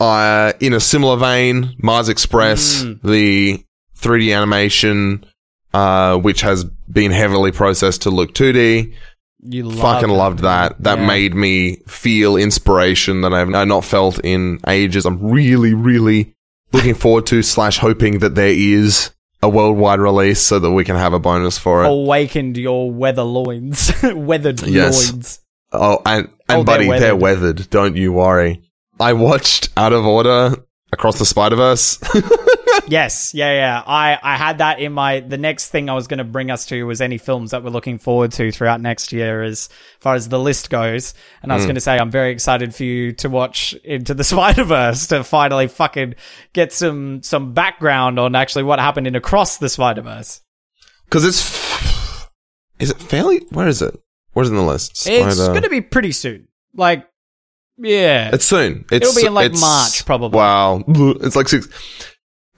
[0.00, 3.00] Uh, in a similar vein, Mars Express, Mm.
[3.02, 3.64] the
[3.96, 5.26] 3D animation,
[5.74, 8.92] uh, which has been heavily processed to look 2D.
[9.40, 10.76] You love Fucking loved that.
[10.82, 11.06] That Yeah.
[11.06, 15.04] made me feel inspiration that I've not felt in ages.
[15.04, 16.34] I'm really, really
[16.72, 19.10] looking forward to slash hoping that there is
[19.42, 21.88] a worldwide release so that we can have a bonus for it.
[21.88, 25.12] Awakened your weather loins, weathered Yes.
[25.12, 25.40] loins.
[25.72, 27.20] Oh, and, and Oh, they're buddy, they're weathered.
[27.58, 27.70] weathered.
[27.70, 28.62] Don't you worry.
[28.98, 30.56] I watched Out of Order
[30.92, 31.98] across the Spider Verse.
[32.86, 33.82] Yes, yeah, yeah.
[33.86, 35.20] I, I had that in my.
[35.20, 37.70] The next thing I was going to bring us to was any films that we're
[37.70, 39.68] looking forward to throughout next year, as
[40.00, 41.14] far as the list goes.
[41.42, 41.68] And I was mm.
[41.68, 45.24] going to say I'm very excited for you to watch Into the Spider Verse to
[45.24, 46.14] finally fucking
[46.52, 50.40] get some some background on actually what happened in Across the Spider Verse.
[51.04, 51.40] Because it's.
[51.40, 52.30] f-
[52.78, 53.40] Is it fairly.
[53.50, 53.98] Where is it?
[54.32, 55.06] Where's in the list?
[55.08, 56.48] It's going to be pretty soon.
[56.74, 57.07] Like,
[57.78, 58.84] yeah, It's soon.
[58.90, 60.36] It's, It'll be in, like, March, probably.
[60.36, 60.82] Wow.
[60.88, 61.68] It's like six.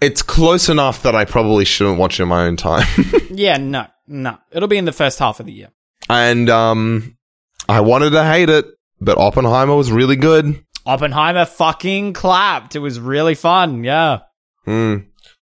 [0.01, 2.87] It's close enough that I probably shouldn't watch it in my own time.
[3.31, 3.59] yeah.
[3.59, 4.39] No, no.
[4.51, 5.69] It'll be in the first half of the year.
[6.09, 7.17] and, um,
[7.69, 8.65] I wanted to hate it,
[9.01, 10.65] but Oppenheimer was really good.
[10.87, 12.75] Oppenheimer fucking clapped.
[12.75, 13.85] It was really fun.
[13.85, 14.21] Yeah.
[14.65, 14.97] Hmm.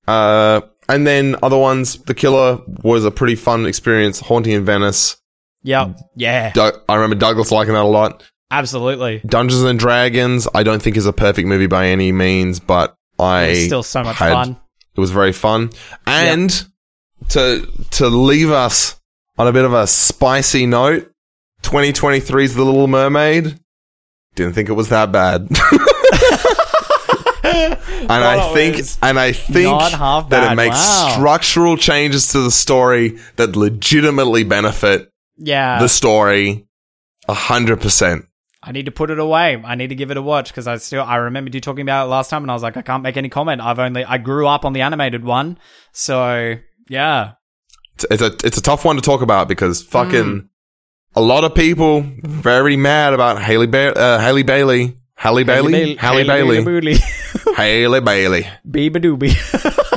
[0.06, 4.18] Uh, and then other ones, The Killer was a pretty fun experience.
[4.20, 5.16] Haunting in Venice.
[5.62, 5.96] Yep.
[6.16, 6.50] Yeah.
[6.52, 8.28] Doug- I remember Douglas liking that a lot.
[8.52, 9.22] Absolutely.
[9.26, 13.44] Dungeons and Dragons, I don't think is a perfect movie by any means, but I
[13.44, 14.56] It's still so much had- fun.
[14.94, 15.70] It was very fun.
[16.06, 16.50] And
[17.30, 19.00] to to leave us
[19.38, 21.10] on a bit of a spicy note,
[21.62, 23.58] 2023's The Little Mermaid.
[24.34, 25.42] Didn't think it was that bad.
[27.44, 29.78] and I Well, it think and I think
[30.30, 31.12] that it makes Wow.
[31.14, 35.78] structural changes to the story that legitimately benefit Yeah.
[35.78, 36.66] the story
[37.28, 38.26] a hundred percent.
[38.62, 39.60] I need to put it away.
[39.64, 42.06] I need to give it a watch because I still I remembered you talking about
[42.06, 43.60] it last time and I was like, I can't make any comment.
[43.60, 45.58] I've only I grew up on the animated one.
[45.92, 46.54] So
[46.88, 47.32] yeah.
[47.96, 50.48] It's, it's a it's a tough one to talk about because fucking Mm.
[51.16, 56.24] a lot of people very mad about Haley ba- uh, Haley Bailey, Haley Bailey, Haley
[56.24, 56.98] Bailey, Bailey.
[57.56, 59.88] Haley Bailey, Beeba doobie.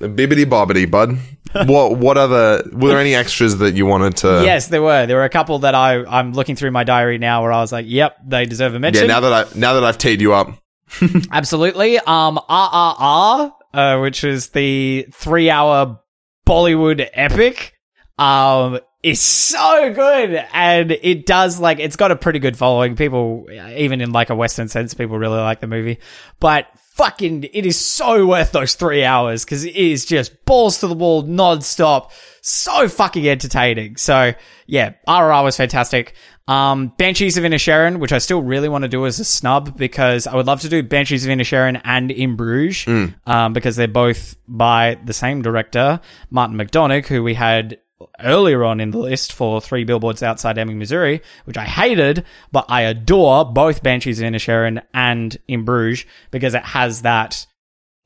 [0.00, 1.18] bibbity bobbity bud.
[1.66, 4.42] what what other were there any extras that you wanted to?
[4.44, 5.06] yes, there were.
[5.06, 7.72] There were a couple that I I'm looking through my diary now where I was
[7.72, 9.04] like, yep, they deserve a mention.
[9.04, 10.60] Yeah, now that I now that I've teed you up,
[11.32, 11.98] Absolutely.
[11.98, 16.00] Um, RRR, uh, which is the three hour
[16.46, 17.74] Bollywood epic,
[18.18, 20.44] um, is so good.
[20.52, 22.96] And it does, like, it's got a pretty good following.
[22.96, 23.46] People,
[23.76, 25.98] even in like a Western sense, people really like the movie.
[26.38, 26.66] But
[27.00, 30.94] fucking, it is so worth those three hours because it is just balls to the
[30.94, 32.12] wall, non-stop.
[32.42, 33.96] So fucking entertaining.
[33.96, 34.34] So
[34.66, 36.14] yeah, RRR was fantastic.
[36.46, 40.26] Um, Banshees of Inisherin, which I still really want to do as a snub because
[40.26, 42.86] I would love to do Banshees of Inisherin and In Bruges,
[43.26, 47.78] um, because they're both by the same director, Martin McDonagh, who we had
[48.20, 52.66] earlier on in the list for Three Billboards Outside Ebbing, Missouri, which I hated, but
[52.68, 57.46] I adore both Banshees of Inisherin and In Bruges because it has that,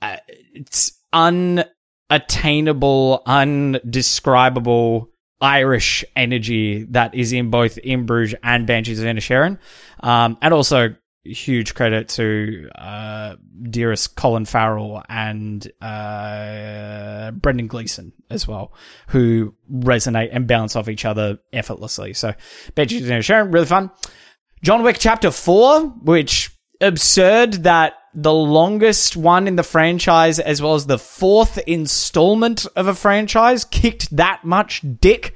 [0.03, 0.17] uh,
[0.55, 9.59] it's unattainable, undescribable Irish energy that is in both In Bruges and Banshees of Inisherin.
[10.01, 18.47] Um, and also huge credit to uh, dearest Colin Farrell and uh, Brendan Gleeson as
[18.47, 18.73] well,
[19.09, 22.13] who resonate and bounce off each other effortlessly.
[22.15, 22.35] So,
[22.77, 23.91] Benji Sharon, really fun.
[24.63, 26.51] John Wick Chapter 4, which
[26.81, 32.87] absurd that the longest one in the franchise, as well as the fourth installment of
[32.87, 35.35] a franchise, kicked that much dick.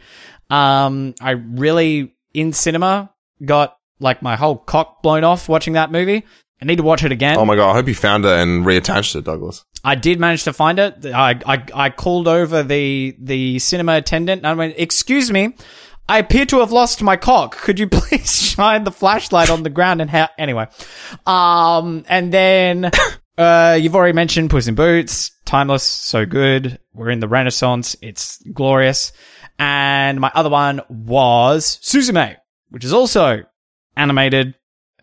[0.51, 3.13] Um, I really, in cinema,
[3.45, 6.25] got like my whole cock blown off watching that movie.
[6.61, 7.37] I need to watch it again.
[7.37, 7.71] Oh my god!
[7.71, 9.65] I hope you found it and reattached it, Douglas.
[9.85, 11.07] I did manage to find it.
[11.07, 15.55] I, I, I called over the, the cinema attendant and I went, excuse me,
[16.09, 17.57] I appear to have lost my cock.
[17.57, 20.67] Could you please shine the flashlight on the ground and ha- anyway.
[21.27, 22.91] Um, and then,
[23.39, 26.79] uh, you've already mentioned Puss in Boots, timeless, so good.
[26.93, 27.97] We're in the Renaissance.
[28.03, 29.13] It's glorious.
[29.59, 32.37] And my other one was Suzume,
[32.71, 33.45] which is also
[33.99, 34.55] animated.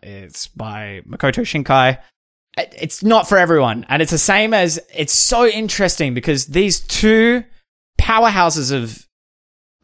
[0.02, 1.98] It's by Makoto Shinkai.
[2.56, 3.86] It's not for everyone.
[3.88, 7.44] And it's the same as, it's so interesting because these two
[8.00, 9.06] powerhouses of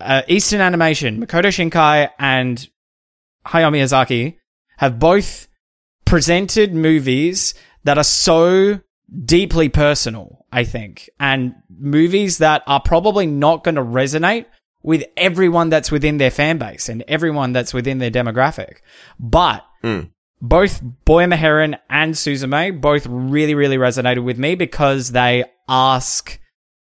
[0.01, 2.69] uh, Eastern animation, Makoto Shinkai and
[3.47, 4.39] Hayao Miyazaki,
[4.79, 5.49] have both
[6.07, 7.55] presented movies
[7.85, 8.81] that are so
[9.25, 14.47] deeply personal, I think, and movies that are probably not going to resonate
[14.83, 18.79] with everyone that's within their fan base and everyone that's within their demographic.
[19.19, 20.01] But hmm.
[20.41, 25.45] both Boy and the Heron and Suzume both really, really resonated with me because they
[25.69, 26.41] ask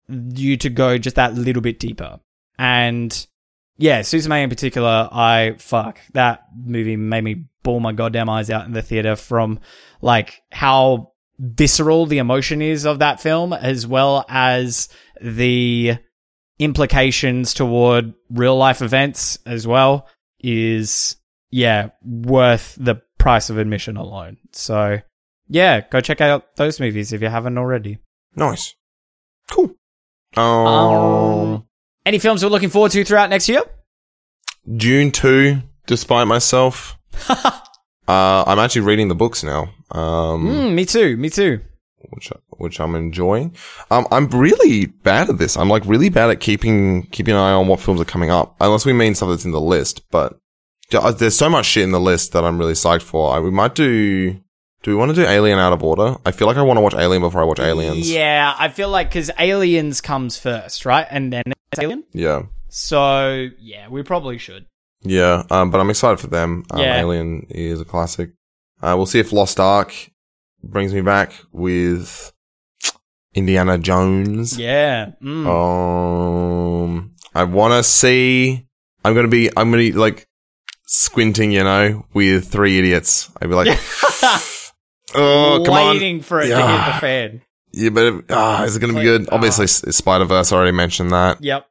[0.09, 2.21] you to go just that little bit deeper.
[2.59, 3.27] And
[3.77, 8.67] yeah, Suzume in particular, I fuck that movie made me bawl my goddamn eyes out
[8.67, 9.61] in the theater from
[10.01, 14.89] like how visceral the emotion is of that film, as well as
[15.21, 15.99] the
[16.59, 20.07] implications toward real life events as well
[20.41, 21.17] is
[21.51, 24.37] yeah worth the price of admission alone.
[24.53, 24.99] So
[25.49, 27.99] yeah, go check out those movies if you haven't already.
[28.35, 28.75] Nice,
[29.51, 29.75] cool.
[30.37, 31.65] Um, Um,
[32.05, 33.63] any films we're looking forward to throughout next year?
[34.77, 35.63] Dune two.
[35.87, 36.99] Despite myself,
[37.29, 37.45] uh,
[38.09, 39.71] I'm actually reading the books now.
[39.93, 41.17] Um, Mm, me too.
[41.17, 41.61] Me too.
[42.11, 43.55] Which which I'm enjoying.
[43.91, 45.57] Um, I'm really bad at this.
[45.57, 48.57] I'm like really bad at keeping keeping an eye on what films are coming up,
[48.61, 50.03] unless we mean stuff that's in the list.
[50.11, 50.39] But
[50.91, 53.35] there's so much shit in the list that I'm really psyched for.
[53.35, 54.41] I, we might do.
[54.83, 56.17] Do we want to do Alien out of order?
[56.25, 58.09] I feel like I want to watch Alien before I watch Aliens.
[58.09, 61.07] Yeah, I feel like because Aliens comes first, right?
[61.11, 61.43] And then
[61.73, 62.05] it's Alien.
[62.13, 62.43] Yeah.
[62.69, 64.67] So yeah, we probably should.
[65.03, 66.65] Yeah, um, but I'm excited for them.
[66.71, 67.01] Um, Yeah.
[67.01, 68.31] Alien is a classic.
[68.83, 70.11] Uh, we'll see if Lost Ark
[70.63, 72.33] brings me back with
[73.35, 74.59] Indiana Jones.
[74.59, 75.13] Yeah.
[75.23, 75.47] Mm.
[75.47, 78.67] Um, I want to see.
[79.05, 79.49] I'm gonna be.
[79.51, 80.27] I'm gonna be like
[80.87, 83.31] squinting, you know, with three idiots.
[83.41, 83.69] I'd be like,
[85.15, 85.95] oh, come on.
[85.97, 86.85] Waiting for it to Yeah.
[86.87, 87.43] hit the fan.
[87.73, 89.29] Yeah, but it- ah, is it gonna be good?
[89.31, 89.35] ah.
[89.35, 90.53] Obviously, Spider Verse.
[90.53, 91.43] Already mentioned that.
[91.43, 91.67] Yep.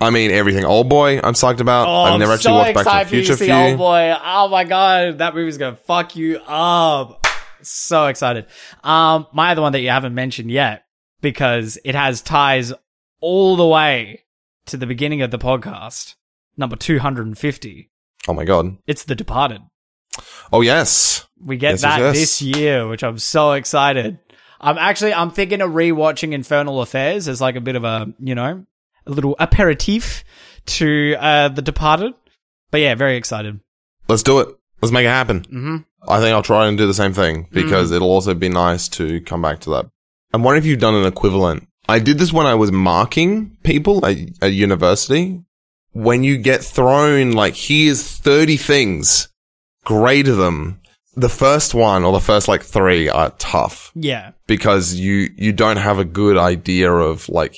[0.00, 0.64] I mean, everything.
[0.64, 1.18] Old Boy.
[1.18, 1.88] I'm psyched about.
[1.88, 3.44] Oh, I've I'm never actually so watched Back to the excited for you Future for
[3.44, 3.52] you.
[3.52, 4.16] Old Boy.
[4.24, 7.26] Oh my god, that movie's gonna fuck you up.
[7.62, 8.46] So excited.
[8.84, 10.84] Um, my other one that you haven't mentioned yet
[11.20, 12.72] because it has ties
[13.20, 14.24] all the way
[14.66, 16.14] to the beginning of the podcast,
[16.56, 17.90] number two hundred and fifty.
[18.26, 18.76] Oh my god.
[18.86, 19.62] It's The Departed.
[20.52, 21.26] Oh yes.
[21.40, 22.16] We get Yes, that yes, yes.
[22.16, 24.18] this year, which I'm so excited.
[24.60, 28.34] I'm actually I'm thinking of rewatching Infernal Affairs as like a bit of a you
[28.34, 28.66] know
[29.06, 30.24] a little aperitif
[30.66, 32.14] to uh The Departed.
[32.70, 33.60] But yeah, very excited.
[34.08, 34.48] Let's do it.
[34.80, 35.44] Let's make it happen.
[35.44, 35.76] hmm
[36.06, 39.20] I think I'll try and do the same thing because it'll also be nice to
[39.22, 39.90] come back to that.
[40.32, 41.68] I'm wondering if you've done an equivalent.
[41.88, 45.42] I did this when I was marking people at, at university.
[45.92, 49.28] When you get thrown like, here's 30 things,
[49.84, 50.80] grade them.
[51.16, 55.78] The first one or the first like three are tough Yeah, because you, you don't
[55.78, 57.56] have a good idea of like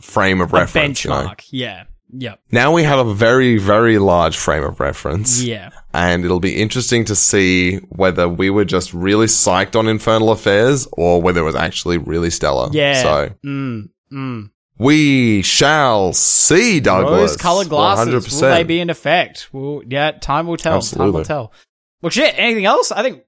[0.00, 1.04] frame of a reference.
[1.04, 1.24] you know.
[1.24, 1.48] benchmark.
[1.50, 5.70] Yeah, yep, Now we have a very, very large frame of reference yeah.
[5.98, 10.86] And it'll be interesting to see whether we were just really psyched on Infernal Affairs
[10.92, 12.68] or whether it was actually really stellar.
[12.72, 13.02] Yeah.
[13.02, 14.50] So Mm, mm.
[14.78, 17.32] we shall see, Douglas.
[17.32, 18.14] Rose-colored glasses.
[18.14, 18.42] 100%.
[18.42, 19.48] Will they be in effect?
[19.52, 20.12] Well, yeah.
[20.12, 20.76] Time will tell.
[20.76, 21.06] Absolutely.
[21.06, 21.52] Time will tell.
[22.00, 22.34] Well, shit.
[22.38, 22.92] Anything else?
[22.92, 23.24] I think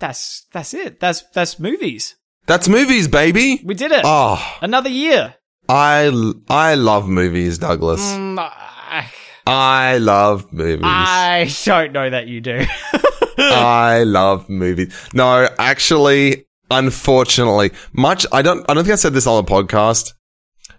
[0.00, 0.98] that's that's it.
[0.98, 2.16] That's that's movies.
[2.46, 3.60] That's movies, baby.
[3.64, 4.02] We did it.
[4.04, 5.34] Oh, Another year.
[5.68, 6.10] I,
[6.48, 8.00] I love movies, Douglas.
[8.00, 9.06] Mm, I,
[9.48, 10.84] I love movies.
[10.84, 12.64] I don't know that you do.
[13.38, 14.94] I love movies.
[15.14, 20.12] No, actually, unfortunately, much, I don't, I don't think I said this on the podcast.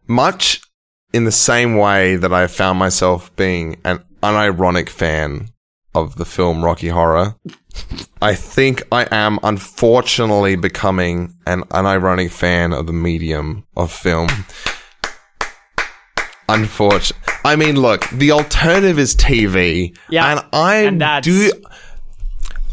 [0.07, 0.61] Much
[1.13, 5.49] in the same way that I found myself being an unironic fan
[5.95, 7.35] of the film Rocky Horror.
[8.21, 14.27] I think I am unfortunately becoming an unironic fan of the medium of film.
[16.49, 21.51] Unfortunately, I mean, look, the alternative is TV, Yeah, and I and that's- do.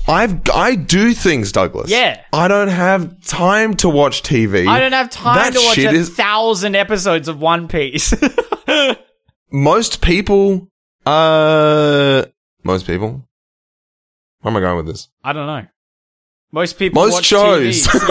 [0.08, 1.90] I've I do things, Douglas.
[1.90, 2.20] Yeah.
[2.32, 4.68] I don't have time to watch TV.
[4.68, 8.14] I don't have time That to watch a is- thousand episodes of One Piece.
[9.50, 10.68] most people.
[11.04, 12.24] Uh,
[12.64, 13.26] most people.
[14.40, 15.08] Where am I going with this?
[15.24, 15.66] I don't know.
[16.52, 17.86] Most people Most watch shows.
[17.86, 18.08] TVs.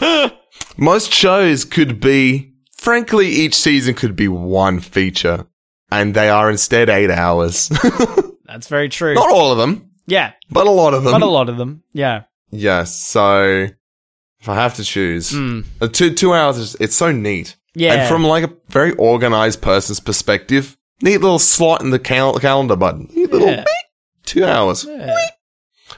[0.00, 0.28] Yeah.
[0.76, 2.49] Most shows could be,
[2.80, 5.46] frankly, each season could be one feature,
[5.90, 7.68] and they are instead eight hours.
[8.44, 9.14] That's very true.
[9.14, 11.12] Not all of them, yeah, but a lot of them.
[11.12, 11.82] but a lot of them.
[11.92, 12.24] Yeah.
[12.50, 12.96] Yes.
[12.98, 13.68] So,
[14.40, 15.64] if I have to choose, Mm.
[15.92, 17.56] two two hours is it's so neat.
[17.74, 17.94] Yeah.
[17.94, 22.74] And from like a very organized person's perspective, neat little slot in the cal- calendar
[22.76, 23.08] button.
[23.14, 23.56] Neat little Yeah.
[23.64, 23.86] beep,
[24.26, 24.84] two hours.
[24.84, 25.14] Yeah.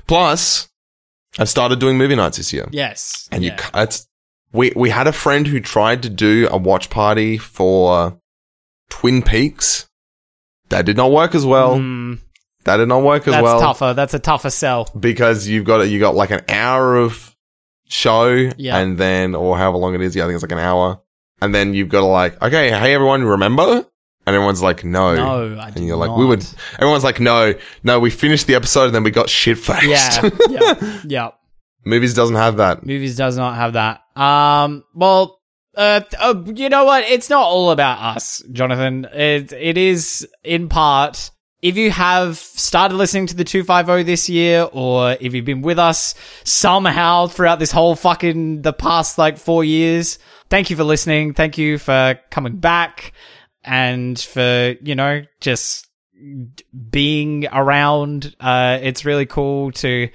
[0.06, 0.68] Plus,
[1.38, 2.68] I've started doing movie nights this year.
[2.72, 3.28] Yes.
[3.32, 3.56] And yeah.
[3.74, 4.06] you, it's,
[4.52, 8.18] we, we had a friend who tried to do a watch party for
[8.90, 9.86] Twin Peaks.
[10.68, 11.76] That did not work as well.
[11.78, 12.18] Mm,
[12.64, 13.94] That did not work as that's well That's tougher.
[13.94, 14.88] That's a tougher sell.
[14.98, 17.34] because you've got you got like an hour of
[17.88, 18.78] show Yeah.
[18.78, 20.16] and then or however long it is.
[20.16, 21.00] Yeah, I think it's like an hour.
[21.40, 23.84] And then you've got to like, okay, hey everyone, remember?
[24.24, 25.16] And everyone's like, no.
[25.16, 26.18] No, I and you're like, not.
[26.18, 26.46] we would.
[26.74, 27.98] Everyone's like, no, no.
[27.98, 30.22] We finished the episode and then we got shit faced.
[30.22, 30.30] Yeah.
[30.48, 31.00] yeah.
[31.04, 31.28] Yeah.
[31.84, 32.86] Movies doesn't have that.
[32.86, 34.01] Movies does not have that.
[34.16, 35.40] Um, well,
[35.76, 37.04] uh, uh, you know what?
[37.04, 39.06] It's not all about us, Jonathan.
[39.12, 41.30] It, it is in part.
[41.62, 45.78] If you have started listening to the 250 this year, or if you've been with
[45.78, 50.18] us somehow throughout this whole fucking, the past like four years,
[50.50, 51.34] thank you for listening.
[51.34, 53.12] Thank you for coming back
[53.62, 55.86] and for, you know, just
[56.90, 58.34] being around.
[58.40, 60.08] Uh, it's really cool to,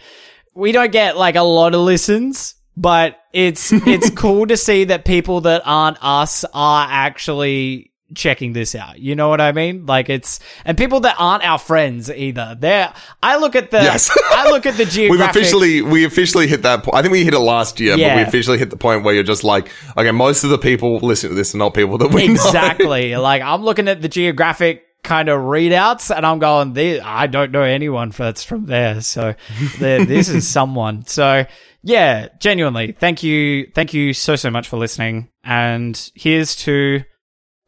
[0.53, 5.03] we don't get like a lot of listens, but it's it's cool to see that
[5.03, 8.99] people that aren't us are actually checking this out.
[8.99, 9.86] You know what I mean?
[9.86, 12.55] Like it's and people that aren't our friends either.
[12.57, 14.09] They're I look at the Yes.
[14.32, 15.19] I look at the geographic.
[15.36, 16.84] We've officially we officially hit that.
[16.84, 19.13] Po- I think we hit it last year, but we officially hit the point where
[19.13, 22.13] you're just like, okay, most of the people listening to this are not people that
[22.13, 22.34] we know.
[22.34, 23.15] exactly.
[23.17, 27.51] like I'm looking at the geographic kind of readouts, and I'm going, "This- I don't
[27.51, 29.01] know anyone that's from there.
[29.01, 29.36] So
[29.80, 31.05] this is someone.
[31.05, 31.45] So
[31.88, 35.29] yeah, genuinely, thank you, thank you so so much for listening.
[35.45, 37.03] And here's to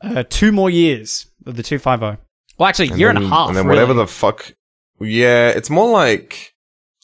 [0.02, 2.18] uh, two more years of the two five zero.
[2.58, 3.48] Well, actually, year and, a half.
[3.48, 3.78] and then really.
[3.78, 4.54] whatever the fuck.
[5.00, 6.54] Yeah, it's more like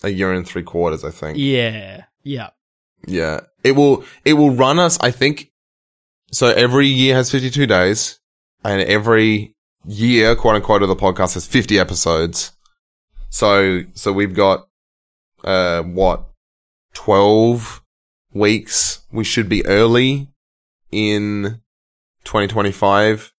[0.04, 1.06] a year and three quarters.
[1.06, 1.38] I think.
[1.38, 2.50] yeah, yeah,
[3.08, 3.42] Yeah.
[3.64, 5.52] It will, it will run us, I think.
[6.32, 8.20] So every year has 52 days
[8.66, 9.56] and every
[9.86, 12.52] year, quote unquote, of the podcast has 50 episodes.
[13.30, 14.68] So, so we've got,
[15.46, 16.26] uh, what,
[16.96, 17.84] 12
[18.34, 19.02] weeks.
[19.12, 20.30] We should be early
[20.92, 21.62] in
[22.24, 23.34] 2025.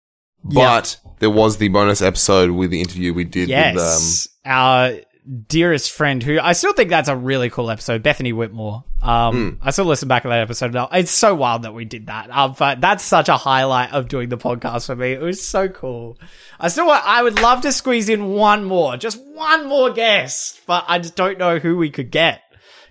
[0.50, 0.80] Yeah.
[0.80, 4.28] But there was the bonus episode with the interview we did with, um, yes.
[4.46, 5.00] Our
[5.48, 8.84] dearest friend, who I still think that's a really cool episode, Bethany Whitmore.
[9.02, 10.90] Um, I still listen back to that episode now.
[10.92, 12.30] It's so wild that we did that.
[12.30, 15.14] Um, but that's such a highlight of doing the podcast for me.
[15.14, 16.20] It was so cool.
[16.60, 20.62] I still, want, I would love to squeeze in one more, just one more guest,
[20.68, 22.42] but I just don't know who we could get.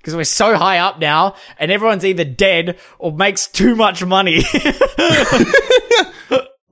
[0.04, 4.42] Because we're so high up now, and everyone's either dead or makes too much money.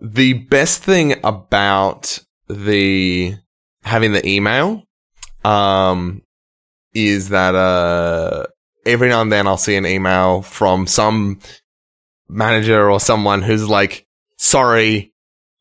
[0.03, 2.19] The best thing about
[2.49, 3.37] the
[3.85, 4.83] having the email
[5.45, 6.23] um
[6.93, 8.47] is that uh
[8.85, 11.39] every now and then I'll see an email from some
[12.29, 14.05] manager or someone who's like,
[14.39, 15.12] sorry,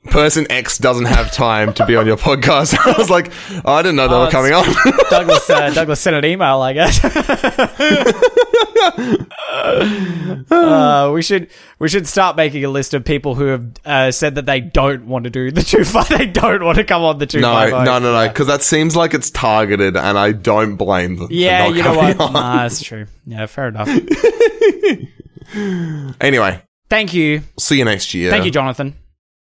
[0.09, 2.75] person X doesn't have time to be on your podcast.
[2.85, 3.31] I was like,
[3.65, 4.65] oh, I didn't know they Oh, were coming on.
[5.09, 7.03] Douglas, uh, Douglas sent an email, I guess.
[10.51, 11.49] uh, we should
[11.79, 15.07] we should start making a list of people who have uh, said that they don't
[15.07, 16.09] want to do the two five.
[16.09, 17.71] They don't want to come on the two no, five.
[17.71, 21.27] no, no, no, because that seems like it's targeted and I don't blame them.
[21.27, 22.19] for Yeah, you know what?
[22.19, 22.33] on.
[22.33, 23.05] Nah, that's true.
[23.25, 23.89] Yeah, fair enough.
[26.21, 28.31] Anyway, Thank you, see you next year.
[28.31, 28.95] thank you, Jonathan.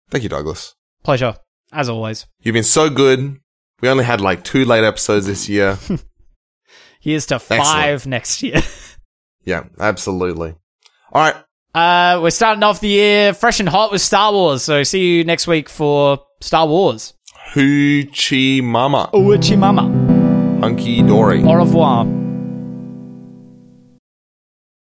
[0.09, 0.75] Thank you, Douglas.
[1.03, 1.35] Pleasure
[1.71, 2.25] as always.
[2.41, 3.37] You've been so good.
[3.81, 5.77] We only had like two late episodes this year.
[6.99, 8.61] Here's to five next year.
[9.45, 10.55] yeah, absolutely.
[11.13, 11.35] All right.
[11.73, 14.63] Uh, we're starting off the year fresh and hot with Star Wars.
[14.63, 17.13] So see you next week for Star Wars.
[17.53, 19.09] Hoochie Mama.
[19.13, 19.83] Uchi Mama.
[20.61, 21.43] Hunky Dory.
[21.43, 22.05] Au revoir.